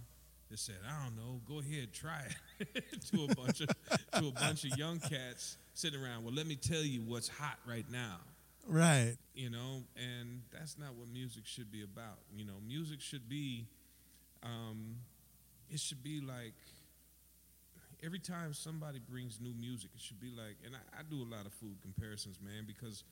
[0.50, 2.26] that said, "I don't know, go ahead, try
[2.58, 3.68] it," to a bunch of
[4.18, 6.24] to a bunch of young cats sitting around.
[6.24, 8.18] Well, let me tell you what's hot right now.
[8.66, 9.16] right.
[9.34, 12.18] You know, and that's not what music should be about.
[12.34, 13.66] You know, music should be,
[14.42, 14.96] um,
[15.70, 16.54] it should be like
[18.04, 21.28] every time somebody brings new music, it should be like, and I, I do a
[21.34, 23.04] lot of food comparisons, man, because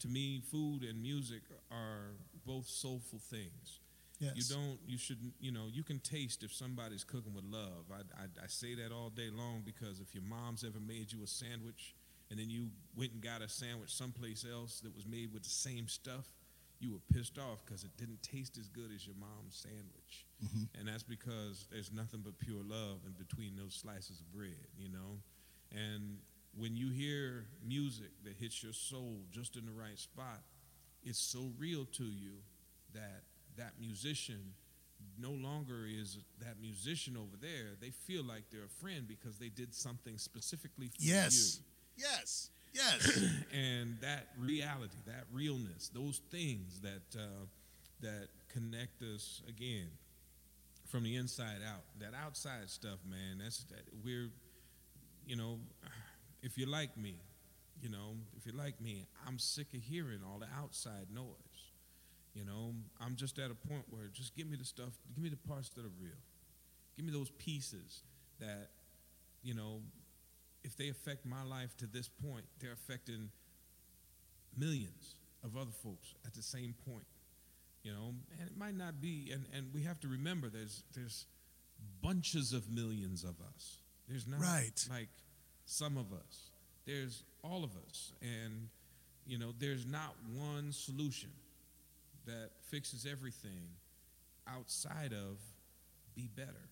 [0.00, 2.12] to me, food and music are
[2.46, 3.80] both soulful things.
[4.18, 4.32] Yes.
[4.34, 4.78] You don't.
[4.86, 5.34] You shouldn't.
[5.40, 5.66] You know.
[5.70, 7.84] You can taste if somebody's cooking with love.
[7.92, 11.22] I, I, I say that all day long because if your mom's ever made you
[11.22, 11.94] a sandwich,
[12.30, 15.50] and then you went and got a sandwich someplace else that was made with the
[15.50, 16.24] same stuff,
[16.80, 20.26] you were pissed off because it didn't taste as good as your mom's sandwich.
[20.44, 20.78] Mm-hmm.
[20.78, 24.66] And that's because there's nothing but pure love in between those slices of bread.
[24.78, 25.20] You know.
[25.72, 26.18] And
[26.56, 30.40] when you hear music that hits your soul just in the right spot,
[31.06, 32.32] it's so real to you
[32.92, 33.22] that
[33.56, 34.52] that musician
[35.18, 37.76] no longer is that musician over there.
[37.80, 41.14] They feel like they're a friend because they did something specifically for you.
[41.14, 41.60] Yes.
[41.96, 42.50] Yes.
[42.74, 43.20] Yes.
[43.52, 47.46] And that reality, that realness, those things that uh,
[48.02, 49.88] that connect us again
[50.86, 51.84] from the inside out.
[52.00, 53.38] That outside stuff, man.
[53.42, 54.28] That's that we're,
[55.26, 55.58] you know,
[56.42, 57.16] if you're like me,
[57.80, 61.72] you know, if you're like me, I'm sick of hearing all the outside noise.
[62.34, 65.30] You know, I'm just at a point where just give me the stuff, give me
[65.30, 66.18] the parts that are real.
[66.96, 68.02] Give me those pieces
[68.40, 68.68] that,
[69.42, 69.80] you know,
[70.64, 73.30] if they affect my life to this point, they're affecting
[74.56, 77.06] millions of other folks at the same point.
[77.82, 81.26] You know, and it might not be, and, and we have to remember there's there's
[82.02, 83.78] bunches of millions of us.
[84.08, 84.86] There's not Right.
[84.90, 85.08] like
[85.66, 86.50] some of us.
[86.86, 88.12] There's all of us.
[88.22, 88.68] And,
[89.26, 91.30] you know, there's not one solution
[92.26, 93.68] that fixes everything
[94.48, 95.38] outside of
[96.14, 96.68] be better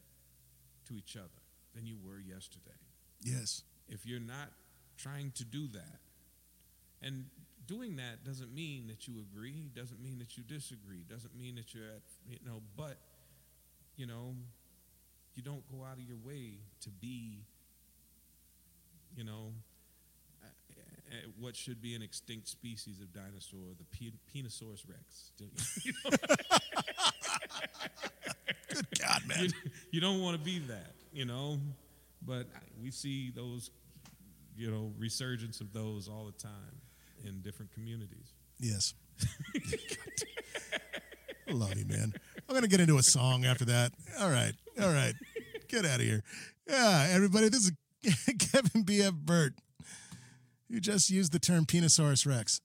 [0.89, 1.29] to each other
[1.75, 2.79] than you were yesterday.
[3.23, 3.63] yes.
[3.87, 4.49] If you're not
[4.97, 5.99] trying to do that,
[7.03, 7.27] and
[7.67, 11.75] doing that doesn't mean that you agree, doesn't mean that you disagree, doesn't mean that
[11.75, 12.97] you're at, you know, but,
[13.97, 14.35] you know,
[15.35, 17.45] you don't go out of your way to be,
[19.15, 19.53] you know,
[21.39, 25.33] what should be an extinct species of dinosaur, the Pe- Penosaurus rex.
[28.69, 29.45] Good God, man.
[29.45, 29.51] you,
[29.93, 31.59] you don't want to be that, you know.
[32.27, 32.47] But
[32.83, 33.71] we see those,
[34.57, 36.81] you know, resurgence of those all the time
[37.25, 38.33] in different communities.
[38.59, 38.95] Yes.
[41.49, 42.13] I love you, man.
[42.49, 43.93] I'm gonna get into a song after that.
[44.21, 45.15] All right, all right.
[45.69, 46.23] Get out of here.
[46.69, 47.49] Yeah, everybody.
[47.49, 47.73] This is
[48.39, 49.15] Kevin B.F.
[49.15, 49.55] Burt.
[50.75, 52.61] You just used the term Penosaurus Rex.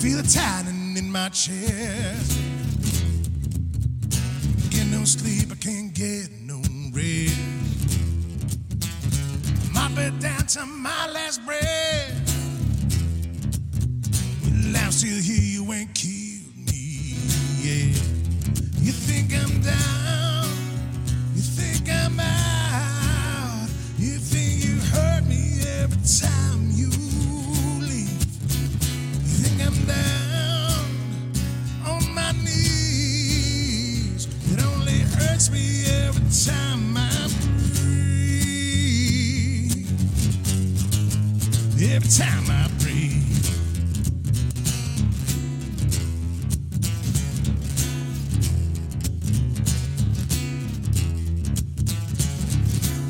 [0.00, 2.38] Feel a tightening in my chest.
[4.70, 6.37] Get no sleep, I can't get
[9.98, 11.60] Down to my last breath.
[14.42, 17.14] Well, I'm still here, you ain't killed me
[17.60, 17.94] yet.
[18.80, 20.48] You think I'm down,
[21.34, 23.68] you think I'm out,
[23.98, 26.88] you think you hurt me every time you
[27.80, 28.24] leave.
[29.22, 30.86] You think I'm down
[31.86, 34.26] on my knees.
[34.52, 36.87] It only hurts me every time
[41.98, 43.48] every time I breathe.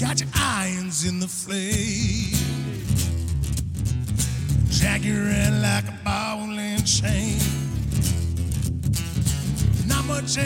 [0.01, 2.33] Got your irons in the flame,
[4.81, 7.39] drag your head like a ball and chain.
[9.87, 10.39] Not much.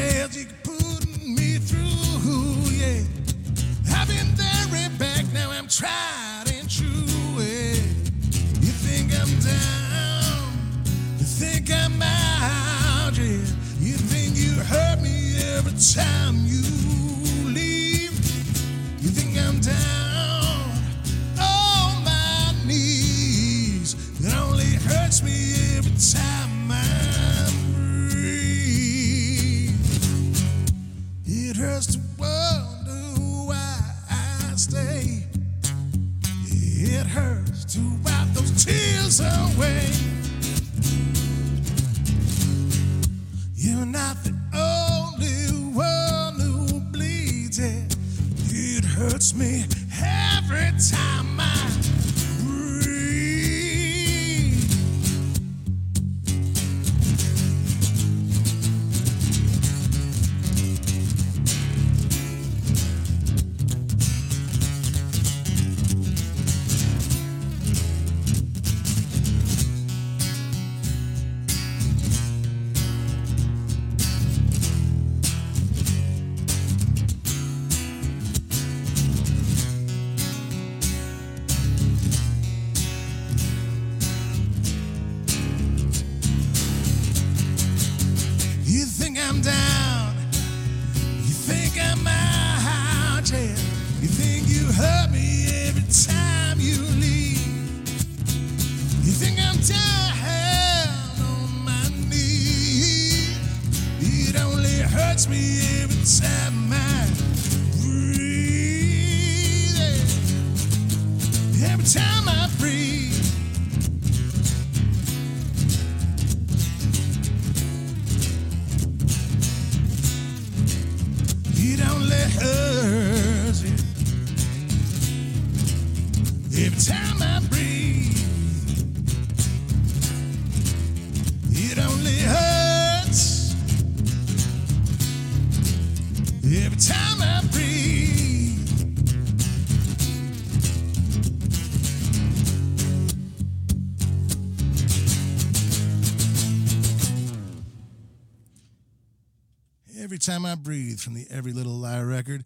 [150.33, 152.45] Time I breathe from the Every Little Lie record.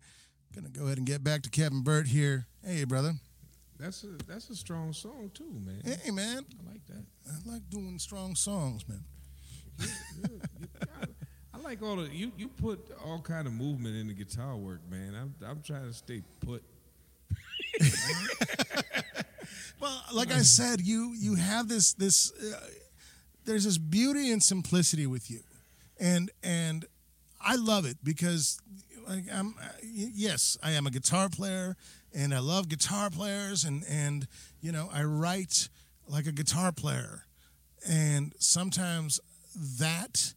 [0.54, 2.46] Gonna go ahead and get back to Kevin Burt here.
[2.64, 3.14] Hey, brother.
[3.78, 5.82] That's a that's a strong song too, man.
[5.84, 6.44] Hey, man.
[6.58, 7.04] I like that.
[7.28, 9.04] I like doing strong songs, man.
[9.80, 11.06] I,
[11.54, 14.80] I like all the you you put all kind of movement in the guitar work,
[14.90, 15.14] man.
[15.14, 16.64] I'm I'm trying to stay put.
[19.78, 22.66] Well, like I said, you you have this this uh,
[23.44, 25.40] there's this beauty and simplicity with you,
[26.00, 26.86] and and
[27.46, 28.58] I love it because
[29.08, 31.76] like I'm yes I am a guitar player
[32.12, 34.26] and I love guitar players and and
[34.60, 35.68] you know I write
[36.08, 37.24] like a guitar player,
[37.88, 39.20] and sometimes
[39.78, 40.34] that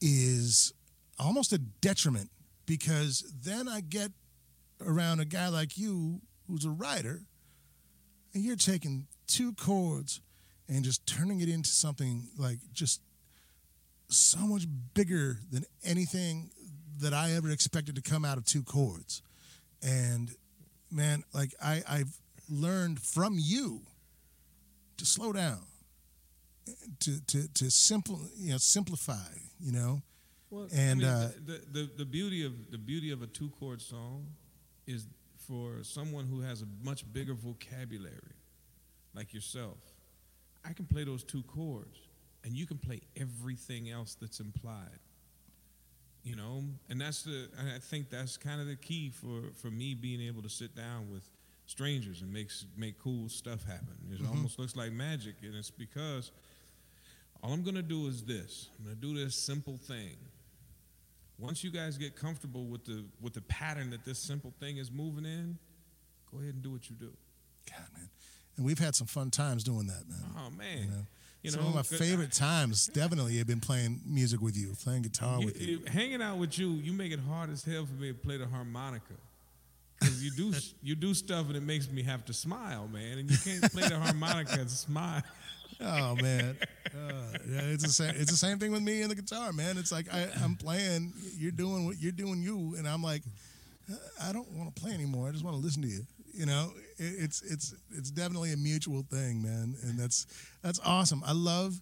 [0.00, 0.72] is
[1.18, 2.30] almost a detriment
[2.66, 4.12] because then I get
[4.84, 7.22] around a guy like you who's a writer
[8.32, 10.20] and you're taking two chords
[10.68, 13.02] and just turning it into something like just
[14.10, 16.50] so much bigger than anything
[17.00, 19.22] that I ever expected to come out of two chords.
[19.82, 20.30] And
[20.90, 22.14] man, like I, I've
[22.48, 23.82] learned from you
[24.98, 25.60] to slow down,
[27.00, 30.02] to to to simple, you know, simplify, you know.
[30.50, 33.50] Well, And, I mean, uh, the, the the beauty of the beauty of a two
[33.50, 34.26] chord song
[34.86, 35.06] is
[35.46, 38.36] for someone who has a much bigger vocabulary,
[39.14, 39.78] like yourself.
[40.64, 41.98] I can play those two chords,
[42.44, 44.98] and you can play everything else that's implied.
[46.22, 47.48] You know, and that's the.
[47.58, 50.76] and I think that's kind of the key for for me being able to sit
[50.76, 51.28] down with
[51.64, 53.96] strangers and makes make cool stuff happen.
[54.10, 54.28] It mm-hmm.
[54.28, 56.30] almost looks like magic, and it's because
[57.42, 58.68] all I'm gonna do is this.
[58.78, 60.16] I'm gonna do this simple thing.
[61.38, 64.90] Once you guys get comfortable with the with the pattern that this simple thing is
[64.90, 65.56] moving in,
[66.30, 67.12] go ahead and do what you do.
[67.70, 68.10] God, man.
[68.56, 70.22] And we've had some fun times doing that, man.
[70.36, 71.06] Oh man, You know,
[71.42, 75.02] you some know of my favorite times definitely have been playing music with you, playing
[75.02, 75.66] guitar you- with you.
[75.78, 78.36] you- hanging out with you, you make it hard as hell for me to play
[78.36, 79.14] the harmonica.
[80.02, 83.18] Cause you do you do stuff and it makes me have to smile, man.
[83.18, 85.22] And you can't play the harmonica and smile.
[85.82, 86.58] Oh man,
[86.94, 86.98] uh,
[87.48, 88.10] yeah, it's the same.
[88.14, 89.78] It's the same thing with me and the guitar, man.
[89.78, 93.22] It's like I, I'm playing, you're doing what you're doing, you, and I'm like,
[94.22, 95.28] I don't want to play anymore.
[95.28, 96.06] I just want to listen to you.
[96.32, 100.26] You know, it, it's it's it's definitely a mutual thing, man, and that's
[100.62, 101.22] that's awesome.
[101.26, 101.80] I love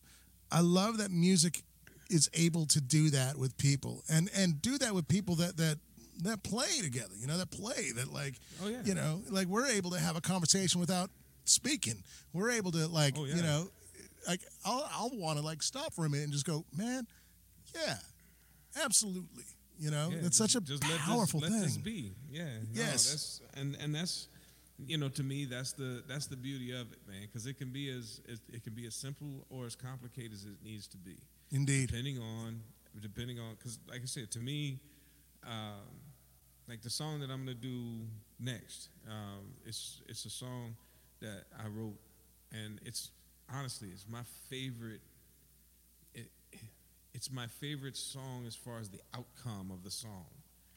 [0.51, 1.63] I love that music
[2.11, 5.79] is able to do that with people and and do that with people that that
[6.23, 7.15] that play together.
[7.19, 8.81] You know, that play that like Oh, yeah.
[8.85, 11.11] you know, like we're able to have a conversation without
[11.45, 12.03] speaking.
[12.33, 13.69] We're able to like Oh, you know,
[14.27, 17.07] like I'll I'll want to like stop for a minute and just go, man,
[17.75, 17.97] yeah,
[18.83, 19.45] absolutely.
[19.79, 21.61] You know, Yeah, it's just- such a just let this- powerful let thing.
[21.62, 22.12] this be.
[22.31, 22.47] Yeah.
[22.59, 23.09] no, Yes.
[23.11, 24.29] that's and and that's
[24.87, 27.22] you know to me that's the that's the beauty of it, man.
[27.22, 30.45] Because it can be as it, it can be as simple or as complicated as
[30.45, 31.16] it needs to be,
[31.51, 31.89] Indeed.
[31.89, 32.62] depending on
[33.01, 34.81] depending on because like I said to me,
[35.45, 35.87] um,
[36.68, 38.07] like the song that I'm gonna do
[38.41, 40.76] next, um, it's it's a song
[41.20, 41.99] that I wrote,
[42.53, 43.11] and it's
[43.49, 45.01] honestly it's my favorite.
[47.19, 50.27] It, it's my favorite song as far as the outcome of the song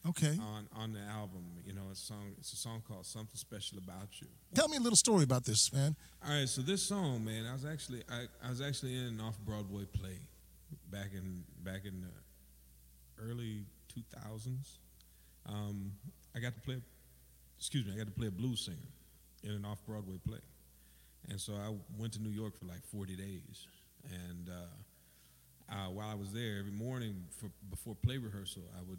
[0.08, 0.36] Okay.
[0.40, 1.44] on on the album.
[1.64, 2.32] You know, it's a song.
[2.38, 5.72] It's a song called "Something Special About You." Tell me a little story about this,
[5.72, 5.94] man.
[6.26, 9.20] All right, so this song, man, I was actually I, I was actually in an
[9.20, 10.18] off Broadway play
[10.90, 14.80] back in back in the early two thousands.
[15.46, 15.92] Um,
[16.34, 16.82] I got to play.
[17.56, 18.90] Excuse me, I got to play a blues singer
[19.44, 20.40] in an off Broadway play,
[21.30, 23.68] and so I went to New York for like forty days,
[24.10, 24.48] and.
[24.48, 24.66] Uh,
[25.70, 28.98] uh, while I was there, every morning for, before play rehearsal, I would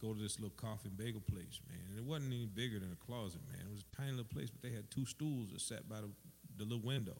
[0.00, 1.78] go to this little coffee and bagel place, man.
[1.90, 3.60] And it wasn't any bigger than a closet, man.
[3.66, 6.10] It was a tiny little place, but they had two stools that sat by the,
[6.58, 7.16] the little window.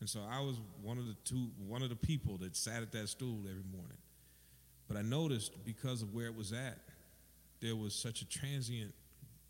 [0.00, 2.90] And so I was one of the two, one of the people that sat at
[2.92, 3.98] that stool every morning.
[4.88, 6.78] But I noticed because of where it was at,
[7.60, 8.92] there was such a transient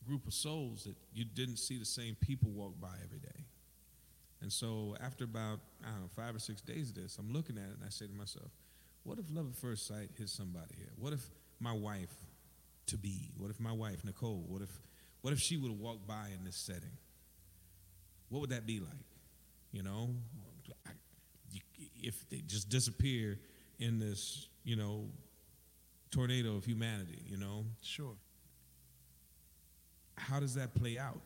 [0.07, 3.45] group of souls that you didn't see the same people walk by every day.
[4.43, 7.59] And so after about, I don't know, five or six days of this, I'm looking
[7.59, 8.51] at it and I say to myself,
[9.05, 10.91] what if love at first sight hits somebody here?
[10.99, 11.22] What if
[11.61, 12.14] my wife
[12.86, 14.70] to be, what if my wife, Nicole, what if
[15.22, 16.97] what if she would have walked by in this setting?
[18.30, 18.91] What would that be like?
[19.72, 20.11] You know?
[20.86, 20.91] I,
[22.03, 23.38] if they just disappear
[23.78, 25.07] in this, you know,
[26.11, 27.64] tornado of humanity, you know?
[27.82, 28.16] Sure.
[30.16, 31.20] how does that play out?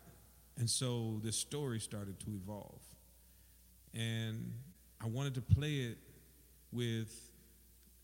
[0.58, 2.80] And so this story started to evolve.
[3.94, 4.52] And
[5.00, 5.98] I wanted to play it
[6.72, 7.30] with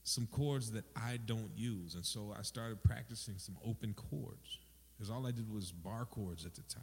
[0.04, 1.94] some chords that I don't use.
[1.94, 4.58] And so I started practicing some open chords.
[4.96, 6.82] Because all I did was bar chords at the time.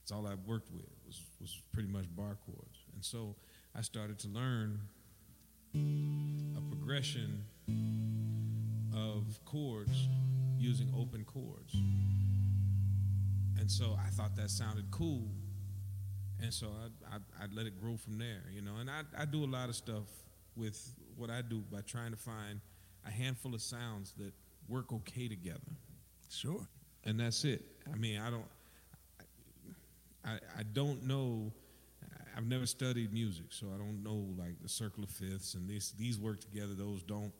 [0.00, 2.78] That's all I worked with was, was pretty much bar chords.
[2.94, 3.36] And so
[3.74, 4.80] I started to learn
[5.74, 7.44] a progression
[8.94, 10.08] of chords
[10.58, 11.74] using open chords.
[13.58, 15.28] And so I thought that sounded cool.
[16.42, 18.76] And so I, I, I let it grow from there, you know.
[18.80, 20.04] And I, I do a lot of stuff
[20.56, 22.60] with what I do by trying to find
[23.06, 24.32] a handful of sounds that
[24.68, 25.58] work okay together.
[26.30, 26.66] Sure.
[27.04, 27.64] And that's it.
[27.92, 28.44] I mean, I don't,
[30.24, 31.52] I, I don't know.
[32.36, 35.92] I've never studied music, so I don't know like the circle of fifths and these
[35.98, 36.74] these work together.
[36.74, 37.32] Those don't.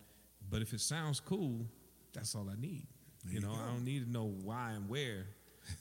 [0.50, 1.66] But if it sounds cool,
[2.12, 2.86] that's all I need.
[3.24, 3.52] There you know.
[3.52, 5.26] I don't need to know why and where.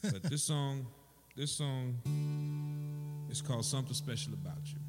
[0.04, 0.86] But this song,
[1.36, 1.98] this song,
[3.38, 4.80] is called "Something Special About You,"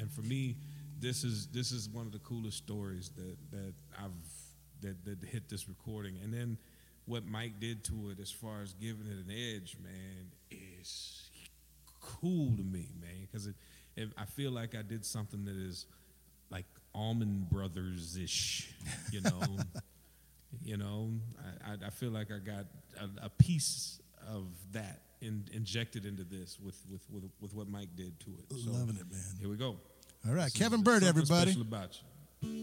[0.00, 0.56] and for me,
[1.00, 4.12] this is this is one of the coolest stories that that I've
[4.82, 6.16] that that hit this recording.
[6.22, 6.58] And then
[7.06, 11.30] what Mike did to it, as far as giving it an edge, man, is
[12.00, 13.54] cool to me, man, because it,
[13.96, 15.86] it, I feel like I did something that is
[16.50, 18.72] like Allman Brothers ish,
[19.10, 19.40] you know.
[20.64, 21.10] you know,
[21.64, 22.66] I, I, I feel like I got
[23.00, 27.88] a, a piece of that in, injected into this with, with, with, with what Mike
[27.96, 28.58] did to it.
[28.64, 29.20] So Loving it, man.
[29.40, 29.76] here we go.
[30.26, 31.52] All right, is Kevin Burt, everybody.
[31.52, 31.98] Special about
[32.42, 32.56] you.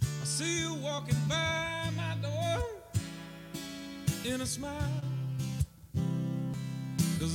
[0.00, 2.62] I see you walking by my door
[4.24, 4.80] in a smile.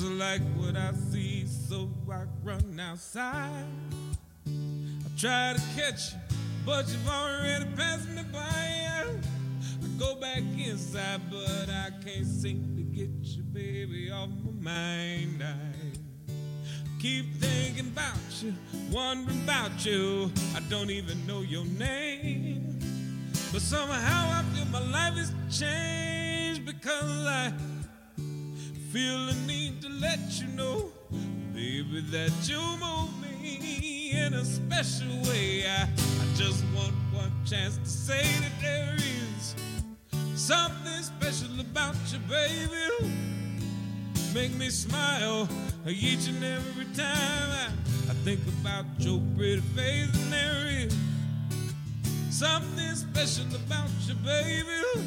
[0.02, 3.66] I like what I see, so I run outside.
[4.48, 6.20] I try to catch you,
[6.66, 8.40] but you've already passed me by.
[8.40, 9.06] I
[9.98, 14.30] go back inside, but I can't seem to get you, baby, off
[14.62, 15.44] my mind.
[15.44, 18.54] I keep thinking about you,
[18.90, 20.32] wondering about you.
[20.56, 22.80] I don't even know your name.
[23.52, 27.52] But somehow I feel my life has changed because I
[28.92, 30.92] feel the need to let you know,
[31.54, 35.64] baby, that you move me in a special way.
[35.68, 39.56] I, I just want one chance to say that there is
[40.34, 43.14] something special about you, baby.
[44.34, 45.48] Make me smile
[45.88, 47.50] each and every time.
[47.52, 47.68] I
[48.10, 50.98] I think about your pretty face, and there is
[52.32, 55.06] something special about you, baby.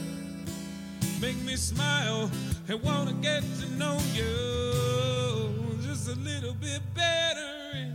[1.21, 2.31] Make me smile
[2.73, 7.87] and wanna get to know you just a little bit better.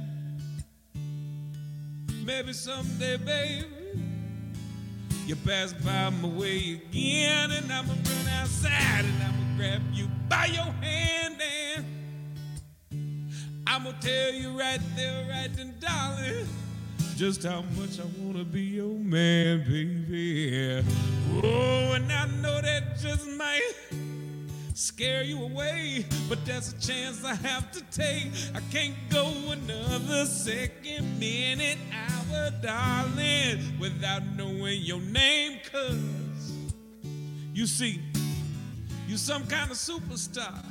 [2.23, 3.65] Maybe someday, baby,
[5.25, 10.45] you pass by my way again, and I'ma run outside and I'ma grab you by
[10.45, 13.31] your hand and
[13.65, 16.47] I'ma tell you right there, right then, darling,
[17.15, 20.83] just how much I wanna be your man, baby.
[21.43, 23.86] Oh, and I know that just might
[24.77, 28.27] scare you away, but there's a chance I have to take.
[28.53, 35.97] I can't go another second, minute, hour, darling, without knowing your name, cause
[37.55, 37.99] you see,
[39.07, 40.63] you're some kind of superstar.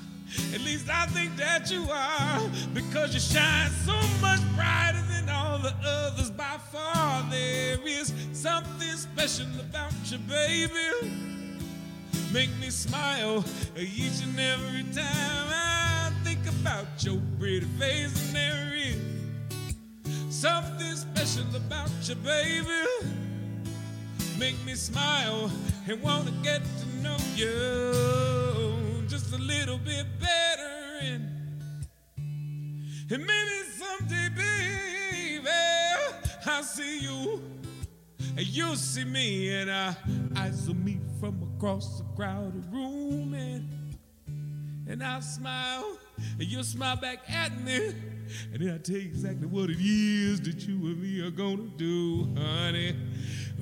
[0.55, 5.59] At least I think that you are, because you shine so much brighter than all
[5.59, 7.29] the others by far.
[7.29, 11.36] There is something special about you, baby.
[12.37, 13.43] Make me smile
[13.79, 18.99] each and every time I think about your pretty face, and there is
[20.29, 22.85] something special about you, baby.
[24.39, 25.51] Make me smile
[25.89, 30.99] and wanna get to know you just a little bit better.
[31.01, 31.31] And,
[32.19, 35.49] and maybe someday, baby,
[36.45, 37.41] I'll see you
[38.37, 39.97] and you'll see me, and our
[40.37, 43.35] eyes will meet from across the crowded room.
[43.35, 43.69] And,
[44.89, 45.97] and I'll smile,
[46.39, 47.95] and you'll smile back at me.
[48.53, 51.71] And then I'll tell you exactly what it is that you and me are gonna
[51.77, 52.97] do, honey.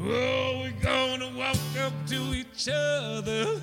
[0.00, 3.60] Oh, we're gonna walk up to each other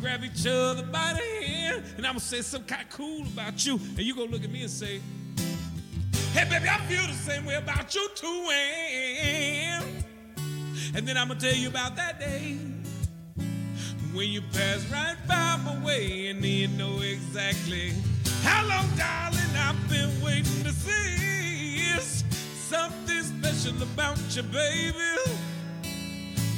[0.00, 1.84] grab each other by the hand.
[1.98, 3.74] And I'm gonna say something kind of cool about you.
[3.74, 4.98] And you gonna look at me and say,
[6.32, 8.48] Hey, baby, I feel the same way about you too.
[8.50, 10.04] And,
[10.94, 12.56] and then I'm gonna tell you about that day
[14.12, 16.28] when you pass right by my way.
[16.28, 17.92] And you know exactly
[18.42, 21.94] how long, darling, I've been waiting to see.
[21.94, 22.24] It's
[22.68, 25.36] something special about you, baby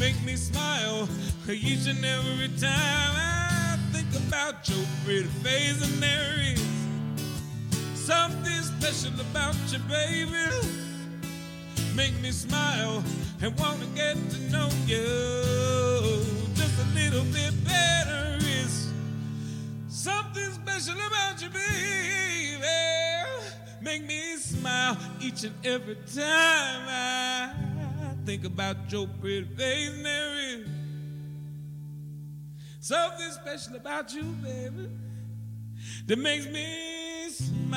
[0.03, 1.09] make me smile
[1.49, 5.81] each and every time I think about your pretty face.
[5.81, 6.61] And there is
[7.95, 10.49] something special about you, baby.
[11.95, 13.05] Make me smile
[13.41, 16.22] and wanna get to know you
[17.13, 18.39] little bit better.
[18.41, 18.91] Is
[19.89, 22.57] something special about you, baby.
[23.83, 27.51] Make me smile each and every time I
[28.25, 30.69] think about your pretty face, is
[32.81, 34.89] something special about you, baby,
[36.07, 37.77] that makes me smile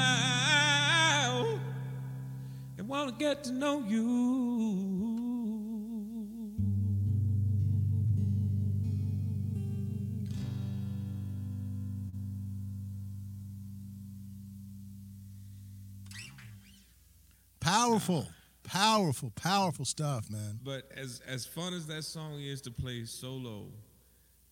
[2.77, 4.94] and want to get to know you.
[17.65, 18.27] Powerful,
[18.63, 20.59] powerful, powerful stuff, man.
[20.63, 23.65] But as as fun as that song is to play solo,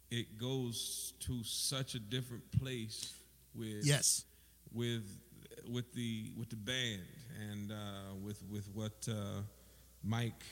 [0.10, 3.14] it goes to such a different place
[3.54, 4.26] with Yes.
[4.74, 5.04] with
[5.70, 7.04] with the with the band
[7.52, 9.42] and uh, with with what uh,
[10.04, 10.44] Mike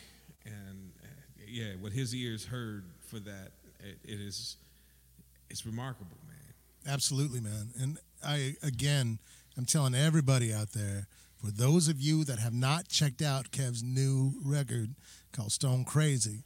[0.46, 1.08] and uh,
[1.48, 4.58] yeah what his ears heard for that it, it is
[5.50, 6.94] it's remarkable, man.
[6.94, 7.72] Absolutely, man.
[7.80, 9.18] And I again,
[9.58, 11.08] I'm telling everybody out there,
[11.42, 14.94] for those of you that have not checked out Kev's new record
[15.32, 16.44] called Stone Crazy,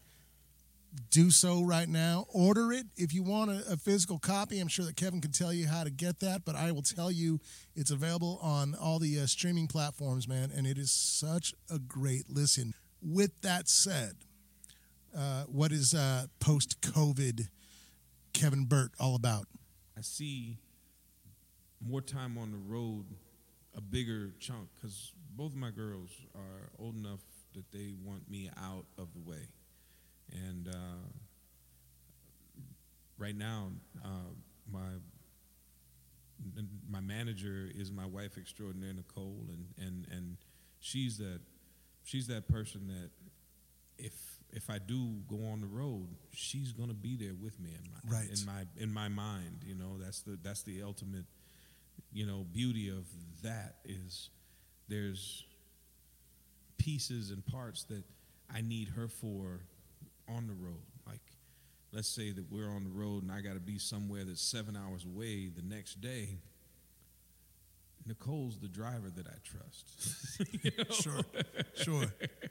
[1.12, 2.26] do so right now.
[2.30, 4.60] Order it if you want a, a physical copy.
[4.60, 7.12] I'm sure that Kevin can tell you how to get that, but I will tell
[7.12, 7.42] you
[7.76, 12.30] it's available on all the uh, streaming platforms, man, and it is such a great
[12.30, 12.74] listen.
[13.02, 14.14] With that said,
[15.16, 17.50] uh, what is uh, post COVID
[18.34, 19.48] Kevin Burt all about?
[19.98, 20.58] I see
[21.86, 23.06] more time on the road,
[23.76, 27.20] a bigger chunk, because both of my girls are old enough
[27.54, 29.48] that they want me out of the way.
[30.32, 31.08] And uh,
[33.18, 33.72] right now,
[34.04, 34.08] uh,
[34.72, 34.80] my
[36.90, 40.38] my manager is my wife extraordinaire, Nicole, and, and, and
[40.80, 41.40] she's that
[42.04, 43.10] she's that person that
[43.98, 44.14] if
[44.52, 48.18] if I do go on the road, she's gonna be there with me in my
[48.18, 48.30] Right.
[48.30, 49.64] in my in my mind.
[49.66, 51.26] You know, that's the that's the ultimate,
[52.12, 53.06] you know, beauty of
[53.44, 54.30] that is
[54.88, 55.46] there's
[56.78, 58.04] pieces and parts that
[58.54, 59.62] I need her for
[60.28, 60.82] on the road.
[61.08, 61.22] Like,
[61.92, 64.78] let's say that we're on the road and I got to be somewhere that's seven
[64.78, 66.38] hours away the next day.
[68.08, 69.86] Nicole's the driver that I trust.
[70.62, 70.84] You know?
[70.94, 71.22] Sure,
[71.76, 72.06] sure.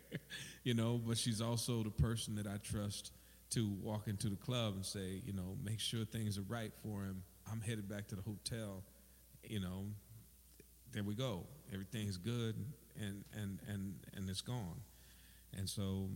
[0.64, 3.12] you know, but she's also the person that I trust
[3.50, 7.02] to walk into the club and say, you know, make sure things are right for
[7.04, 7.22] him.
[7.50, 8.82] I'm headed back to the hotel.
[9.48, 9.86] You know,
[10.92, 11.44] there we go.
[11.72, 12.56] Everything's good,
[13.00, 14.80] and and and and it's gone.
[15.56, 16.08] And so,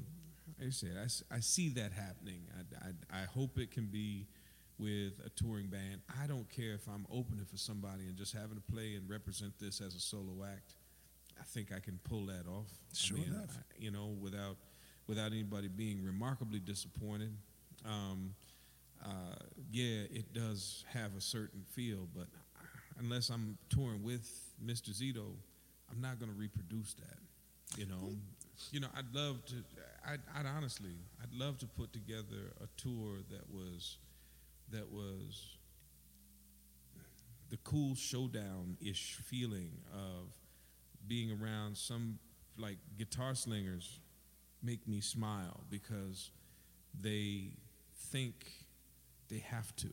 [0.58, 0.96] like I said,
[1.30, 2.42] I, I see that happening.
[2.82, 2.88] I,
[3.18, 4.26] I, I hope it can be
[4.78, 6.00] with a touring band.
[6.20, 9.52] I don't care if I'm opening for somebody and just having to play and represent
[9.60, 10.74] this as a solo act.
[11.40, 12.66] I think I can pull that off.
[12.92, 13.56] Sure I mean, enough.
[13.58, 14.56] I- you know, without
[15.06, 17.32] without anybody being remarkably disappointed.
[17.84, 18.34] Um,
[19.04, 19.36] uh,
[19.70, 22.26] yeah, it does have a certain feel, but
[22.98, 24.28] unless I'm touring with
[24.64, 24.90] Mr.
[24.90, 25.24] Zito,
[25.90, 27.78] I'm not going to reproduce that.
[27.78, 28.14] You know, hmm.
[28.70, 29.54] you know, I'd love to.
[30.06, 33.98] I'd, I'd honestly, I'd love to put together a tour that was
[34.70, 35.58] that was
[37.50, 40.32] the cool showdown ish feeling of
[41.06, 42.18] being around some
[42.58, 44.00] like guitar slingers
[44.62, 46.30] make me smile because
[47.00, 47.50] they
[48.10, 48.46] think
[49.28, 49.88] they have to.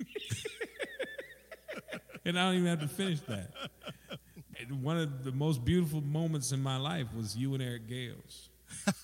[2.24, 3.50] and I don't even have to finish that.
[4.60, 8.48] And one of the most beautiful moments in my life was you and Eric Gales.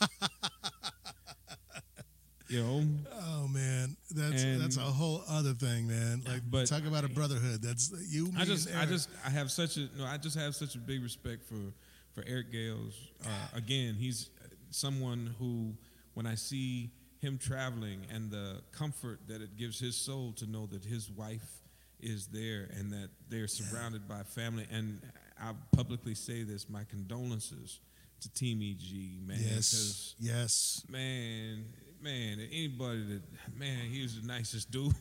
[2.48, 6.22] you know, Oh man, that's And- that's a whole other thing, man.
[6.26, 7.60] Like, But- talk about a brotherhood.
[7.62, 8.26] That's you.
[8.26, 10.04] Me, I just, I just, I have such a no.
[10.04, 11.72] I just have such a big respect for
[12.14, 12.94] for Eric Gales.
[13.24, 14.30] Uh, again, he's
[14.70, 15.74] someone who,
[16.14, 16.90] when I see
[17.20, 21.62] him traveling and the comfort that it gives his soul to know that his wife
[22.00, 24.66] is there and that they're surrounded by family.
[24.72, 25.00] And
[25.40, 27.80] I publicly say this: my condolences
[28.20, 29.38] to Team EG, man.
[29.40, 30.84] yes, yes.
[30.90, 31.64] man,
[32.02, 33.22] man, anybody that
[33.56, 34.94] man, he was the nicest dude.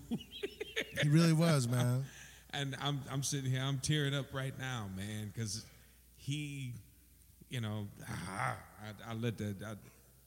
[1.01, 2.05] He really was, man.
[2.53, 5.65] and I'm I'm sitting here, I'm tearing up right now, man, because
[6.15, 6.73] he,
[7.49, 9.55] you know, ah, I, I let that.
[9.65, 9.73] I,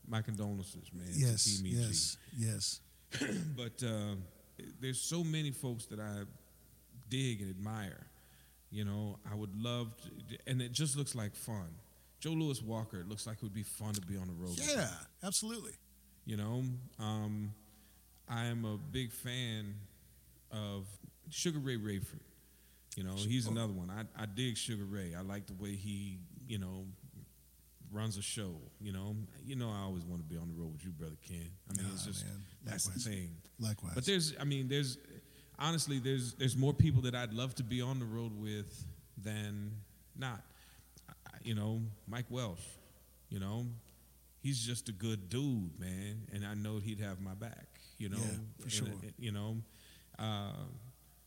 [0.09, 1.07] my condolences, man.
[1.13, 1.73] to Yes, Team EG.
[1.73, 2.81] yes, yes.
[3.57, 4.17] But uh,
[4.81, 6.23] there's so many folks that I
[7.11, 8.07] dig and admire.
[8.71, 9.93] You know, I would love,
[10.29, 11.69] to, and it just looks like fun.
[12.21, 14.51] Joe Louis Walker, it looks like it would be fun to be on the road.
[14.51, 14.71] with.
[14.75, 14.89] Yeah,
[15.25, 15.73] absolutely.
[16.25, 16.63] You know,
[17.01, 17.53] um,
[18.29, 19.75] I am a big fan
[20.53, 20.87] of
[21.31, 22.21] Sugaray Rayford.
[22.97, 23.91] You know, he's another one.
[23.91, 25.15] I, I dig Sugar Ray.
[25.17, 26.85] I like the way he, you know,
[27.93, 28.55] runs a show.
[28.81, 31.17] You know, you know, I always want to be on the road with you, brother
[31.27, 31.51] Ken.
[31.71, 32.43] I mean, it's Ah, just man.
[32.65, 33.31] that's the thing.
[33.59, 33.93] Likewise.
[33.95, 34.99] But there's, I mean, there's
[35.61, 38.85] honestly, there's there's more people that I'd love to be on the road with
[39.23, 39.73] than
[40.17, 40.43] not.
[41.09, 41.13] I-
[41.43, 42.61] You know, Mike Welch.
[43.29, 43.65] You know,
[44.43, 47.67] he's just a good dude, man, and I know he'd have my back.
[47.99, 48.89] You know, Yeah, for sure.
[48.89, 49.57] uh, You know,
[50.19, 50.53] uh,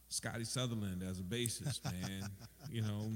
[0.10, 2.30] Scotty Sutherland as a bassist, man.
[2.70, 3.10] you know,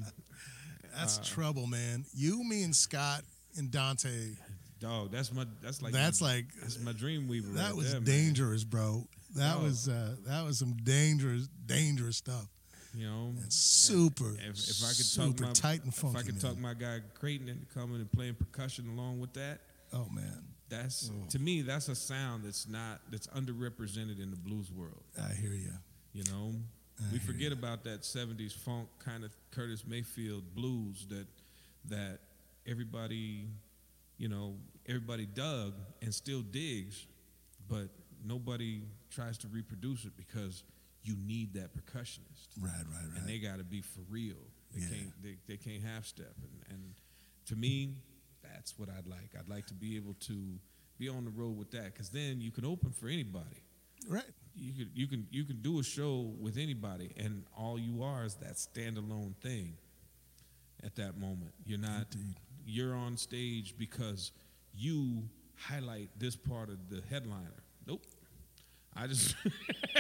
[0.96, 2.06] that's uh, trouble, man.
[2.14, 3.24] You, me, and Scott
[3.58, 4.36] and Dante.
[4.80, 5.12] dog.
[5.12, 5.46] That's my.
[5.62, 5.92] That's like.
[5.94, 7.50] that's my, like That's my dream weaver.
[7.54, 8.06] that right was there, man.
[8.06, 9.06] dangerous, bro.
[9.38, 12.48] That was uh, that was some dangerous, dangerous stuff.
[12.94, 16.18] You know, And super, If, if I could super talk my, tight and funky.
[16.18, 16.54] if I could man.
[16.54, 19.60] talk my guy Creighton into coming and playing percussion along with that,
[19.94, 21.28] oh man, that's Oh.
[21.30, 25.04] to me that's a sound that's not that's underrepresented in the blues world.
[25.22, 25.74] I hear you.
[26.14, 26.56] You know,
[27.00, 31.28] I we forget about that '70s funk kind of Curtis Mayfield blues that
[31.90, 32.20] that
[32.66, 33.46] everybody,
[34.18, 34.56] you know,
[34.88, 37.06] everybody dug and still digs,
[37.70, 37.90] but
[38.26, 40.64] nobody tries to reproduce it because
[41.04, 43.20] you need that percussionist Right, right, right.
[43.20, 44.36] and they got to be for real.
[44.74, 44.88] They Yeah.
[44.90, 46.34] can't they, they can't half step.
[46.42, 46.94] And, and
[47.48, 47.96] to me,
[48.44, 49.32] that's what I'd like.
[49.38, 50.60] I'd like to be able to
[50.98, 53.64] be on the road with that because then you can open for anybody.
[54.10, 54.24] right.
[54.60, 58.26] You could you can you can do a show with anybody, and all you are
[58.26, 59.78] is that standalone thing.
[60.84, 62.36] At that moment, you're not Indeed.
[62.66, 64.32] you're on stage because
[64.74, 67.64] you highlight this part of the headliner.
[67.86, 68.04] Nope.
[68.98, 69.36] I just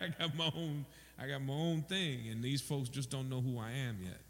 [0.00, 0.84] I got my own
[1.18, 4.20] I got my own thing, and these folks just don't know who I am yet.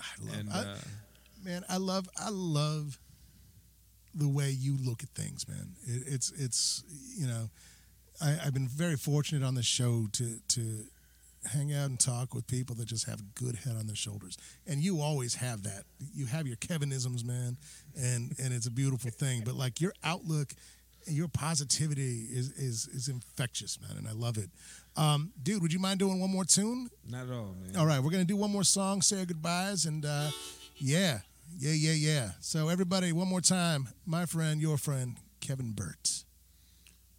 [0.00, 0.76] I love, And I- uh,
[1.44, 1.64] man.
[1.68, 2.98] I love, I love
[4.14, 5.74] the way you look at things, man.
[5.84, 6.84] It, it's, it's,
[7.16, 7.50] you know,
[8.20, 10.84] I, I've been very fortunate on this show to to
[11.52, 14.36] hang out and talk with people that just have a good head on their shoulders,
[14.66, 15.84] and you always have that.
[16.14, 17.56] You have your Kevinisms, man,
[17.96, 19.42] and and it's a beautiful thing.
[19.44, 20.52] But like your outlook.
[21.08, 24.50] Your positivity is, is is infectious, man, and I love it.
[24.96, 26.90] Um, dude, would you mind doing one more tune?
[27.08, 27.76] not at all, man.
[27.76, 30.30] All right, we're gonna do one more song, say our goodbyes, and uh,
[30.76, 31.20] yeah,
[31.58, 32.30] yeah, yeah, yeah.
[32.40, 36.24] So everybody, one more time, my friend, your friend, Kevin Burt.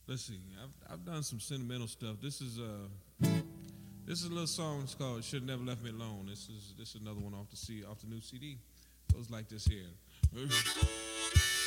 [0.07, 0.40] Let's see.
[0.61, 2.16] I've, I've done some sentimental stuff.
[2.22, 3.28] This is uh,
[4.06, 4.82] This is a little song.
[4.84, 7.57] It's called "Should Never Left Me Alone." This is this is another one off the
[7.57, 8.57] C off the new CD.
[9.14, 9.86] Goes like this here.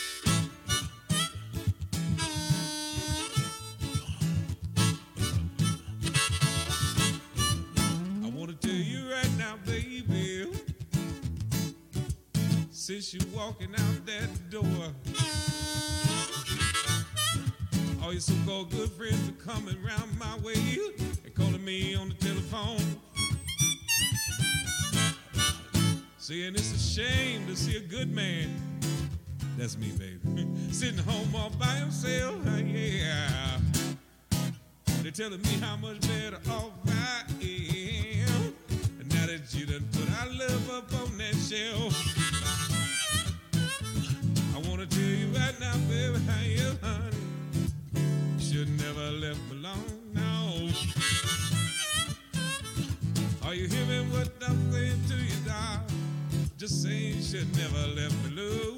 [12.92, 14.62] Since you're walking out that door,
[18.02, 20.52] all your so-called good friends are coming round my way
[21.24, 23.00] and calling me on the telephone.
[26.18, 28.54] Saying it's a shame to see a good man.
[29.56, 30.46] That's me, baby.
[30.70, 32.36] Sitting home all by himself.
[32.62, 33.58] Yeah.
[35.00, 38.54] They're telling me how much better off I am.
[39.00, 41.81] And now that you done put our love up on that shelf.
[56.62, 58.71] Just saying she never left me alone.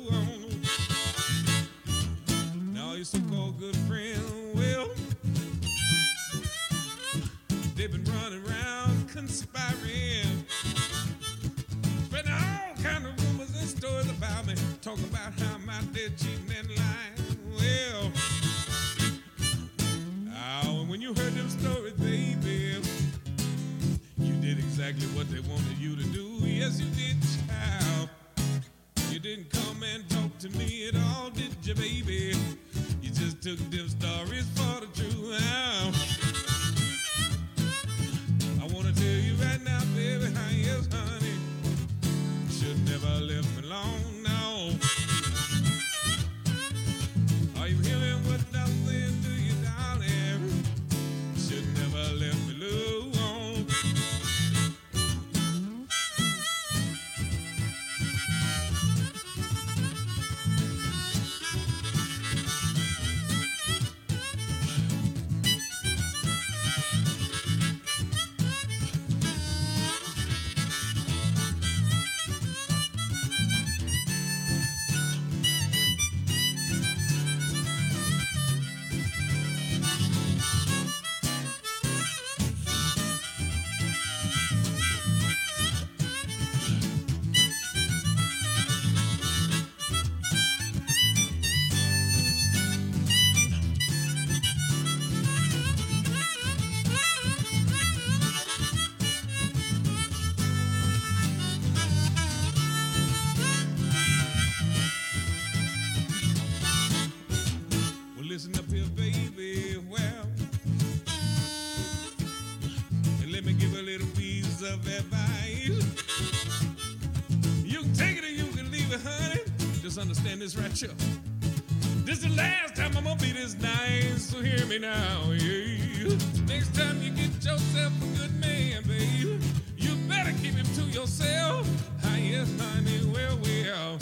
[120.34, 122.04] Understand this right.
[122.04, 125.30] This is the last time I'm gonna be this nice, so hear me now.
[125.30, 126.16] Yeah.
[126.48, 129.38] Next time you get yourself a good man, baby,
[129.76, 131.68] you better keep him to yourself.
[132.02, 133.98] Ah, yes, honey, well, well.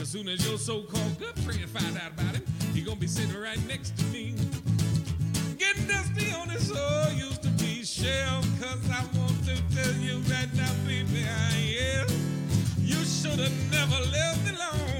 [0.00, 3.36] As soon as your so-called good friend find out about him, he gonna be sitting
[3.40, 4.34] right next to me.
[5.58, 10.18] Getting dusty on his soul used to be shell, cause I want to tell you
[10.30, 12.06] right now, baby, I am.
[12.78, 14.97] You should have never left alone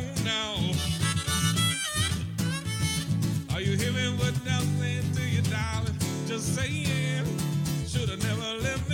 [3.89, 5.97] What I'm saying to you, darling?
[6.27, 7.25] Just saying,
[7.87, 8.88] should have never left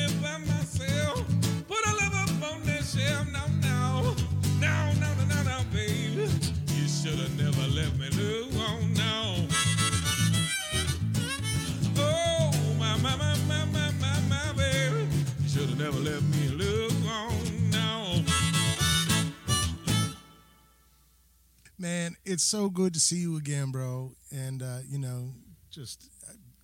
[21.85, 24.13] Man, it's so good to see you again, bro.
[24.33, 25.35] And uh, you know,
[25.71, 26.09] just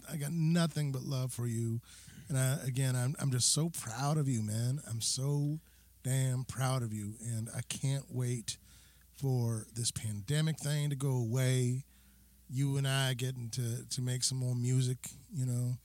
[0.08, 1.82] I, I got nothing but love for you.
[2.30, 4.80] And I, again, I'm I'm just so proud of you, man.
[4.88, 5.58] I'm so
[6.02, 8.56] damn proud of you, and I can't wait
[9.14, 11.84] for this pandemic thing to go away.
[12.48, 15.76] You and I getting to to make some more music, you know,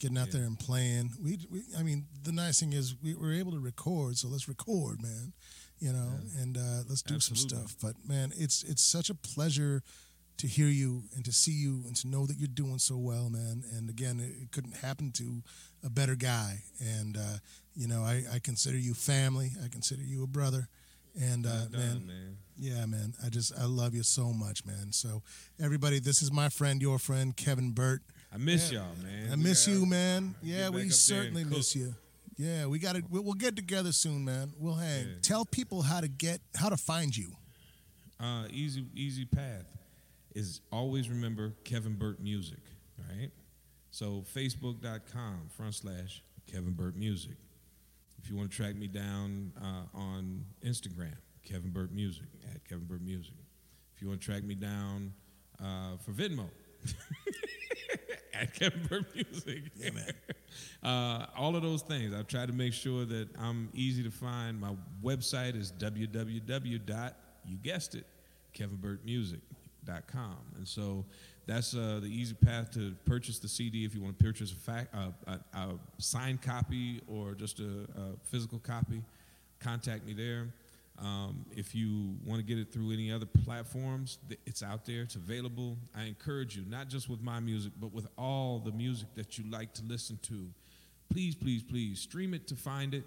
[0.00, 0.40] getting out Yeah.
[0.40, 1.12] there and playing.
[1.18, 4.48] We, we, I mean, the nice thing is we were able to record, so let's
[4.48, 5.32] record, man.
[5.82, 6.10] You know,
[6.40, 7.74] and uh, let's do some stuff.
[7.82, 9.82] But man, it's it's such a pleasure
[10.38, 13.28] to hear you and to see you and to know that you're doing so well,
[13.28, 13.64] man.
[13.76, 15.42] And again, it, couldn't happen to
[15.84, 16.62] a better guy.
[16.80, 17.38] And uh,
[17.74, 19.50] you know, I, I consider you family.
[19.64, 20.68] I consider you a brother.
[21.20, 22.36] And uh, done, man, man.
[22.56, 23.14] yeah, man.
[23.24, 24.92] I just I love you so much, man.
[24.92, 25.22] So
[25.60, 28.02] everybody, this is my friend, your friend, Kevin Burt.
[28.32, 29.32] I miss y'all, man.
[29.32, 30.36] I miss you, man.
[30.42, 31.94] Yeah, we up there and certainly miss you.
[32.36, 33.02] Yeah, we got to.
[33.08, 34.52] We'll get together soon, man.
[34.58, 35.06] We'll hang.
[35.06, 35.14] Yeah.
[35.22, 37.32] Tell people how to get how to find you.
[38.18, 39.66] Uh, easy, easy path
[40.34, 42.60] is always remember Kevin Burt Music,
[42.98, 43.30] right?
[43.90, 47.36] So facebook.com front slash Kevin Burt Music.
[48.22, 52.84] If you want to track me down uh, on Instagram, Kevin Burt Music at Kevin
[52.86, 53.34] Burt Music.
[53.96, 55.12] If you want to track me down
[55.60, 56.48] uh, for Venmo,
[58.40, 59.62] at Kevin Burt Music.
[59.76, 60.10] Yeah, man.
[60.82, 62.12] Uh, all of those things.
[62.12, 64.60] I've tried to make sure that I'm easy to find.
[64.60, 64.72] My
[65.02, 67.12] website is www.
[67.46, 68.04] You guessed it,
[68.54, 70.36] kevinburtmusic.com.
[70.56, 71.04] And so
[71.46, 74.56] that's uh, the easy path to purchase the CD if you want to purchase a,
[74.56, 79.02] fac- uh, a, a signed copy or just a, a physical copy.
[79.60, 80.48] Contact me there.
[80.98, 85.02] Um, if you want to get it through any other platforms, it's out there.
[85.02, 85.76] It's available.
[85.96, 89.44] I encourage you, not just with my music, but with all the music that you
[89.50, 90.46] like to listen to.
[91.10, 93.04] Please, please, please stream it to find it.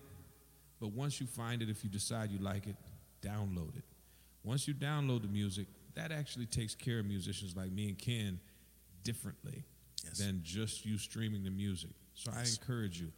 [0.80, 2.76] But once you find it, if you decide you like it,
[3.22, 3.84] download it.
[4.44, 8.40] Once you download the music, that actually takes care of musicians like me and Ken
[9.04, 9.64] differently
[10.04, 10.18] Yes.
[10.20, 11.92] than just you streaming the music.
[12.14, 13.12] So I encourage you,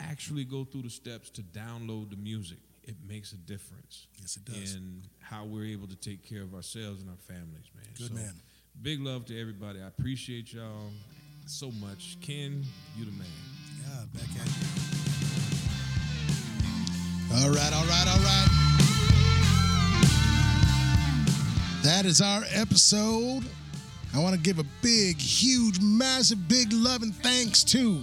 [0.00, 2.58] actually go through the steps to download the music.
[2.86, 4.74] It makes a difference Yes, it does.
[4.74, 7.86] in how we're able to take care of ourselves and our families, man.
[7.96, 8.34] Good So, man.
[8.82, 9.80] Big love to everybody.
[9.80, 10.90] I appreciate y'all
[11.46, 12.18] so much.
[12.20, 12.62] Ken,
[12.96, 13.26] you the man.
[13.80, 14.66] Yeah, back at you.
[17.36, 18.48] All right, all right, all right.
[21.82, 23.44] That is our episode.
[24.14, 28.02] I want to give a big, huge, massive, big love and thanks to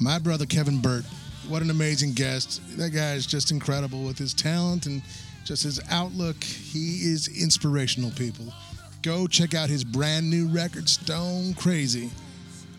[0.00, 1.04] my brother Kevin Burt.
[1.52, 2.62] What an amazing guest.
[2.78, 5.02] That guy is just incredible with his talent and
[5.44, 6.42] just his outlook.
[6.42, 8.46] He is inspirational, people.
[9.02, 12.10] Go check out his brand new record, Stone Crazy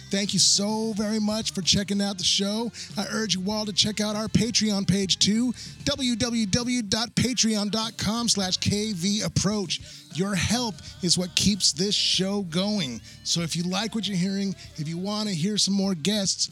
[0.10, 2.72] Thank you so very much for checking out the show.
[2.98, 5.52] I urge you all to check out our Patreon page too,
[5.84, 10.18] www.patreon.com slash kvapproach.
[10.18, 13.02] Your help is what keeps this show going.
[13.24, 16.50] So if you like what you're hearing, if you want to hear some more guests,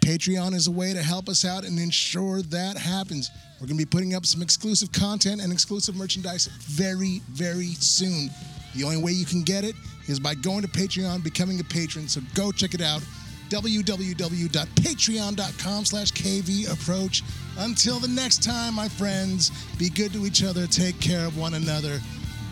[0.00, 3.30] Patreon is a way to help us out and ensure that happens.
[3.60, 8.30] We're going to be putting up some exclusive content and exclusive merchandise very, very soon.
[8.74, 9.76] The only way you can get it
[10.06, 12.08] is by going to Patreon, becoming a patron.
[12.08, 13.02] So go check it out.
[13.48, 17.22] www.patreon.com slash kvapproach.
[17.58, 20.66] Until the next time, my friends, be good to each other.
[20.66, 22.00] Take care of one another.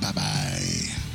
[0.00, 1.09] Bye-bye.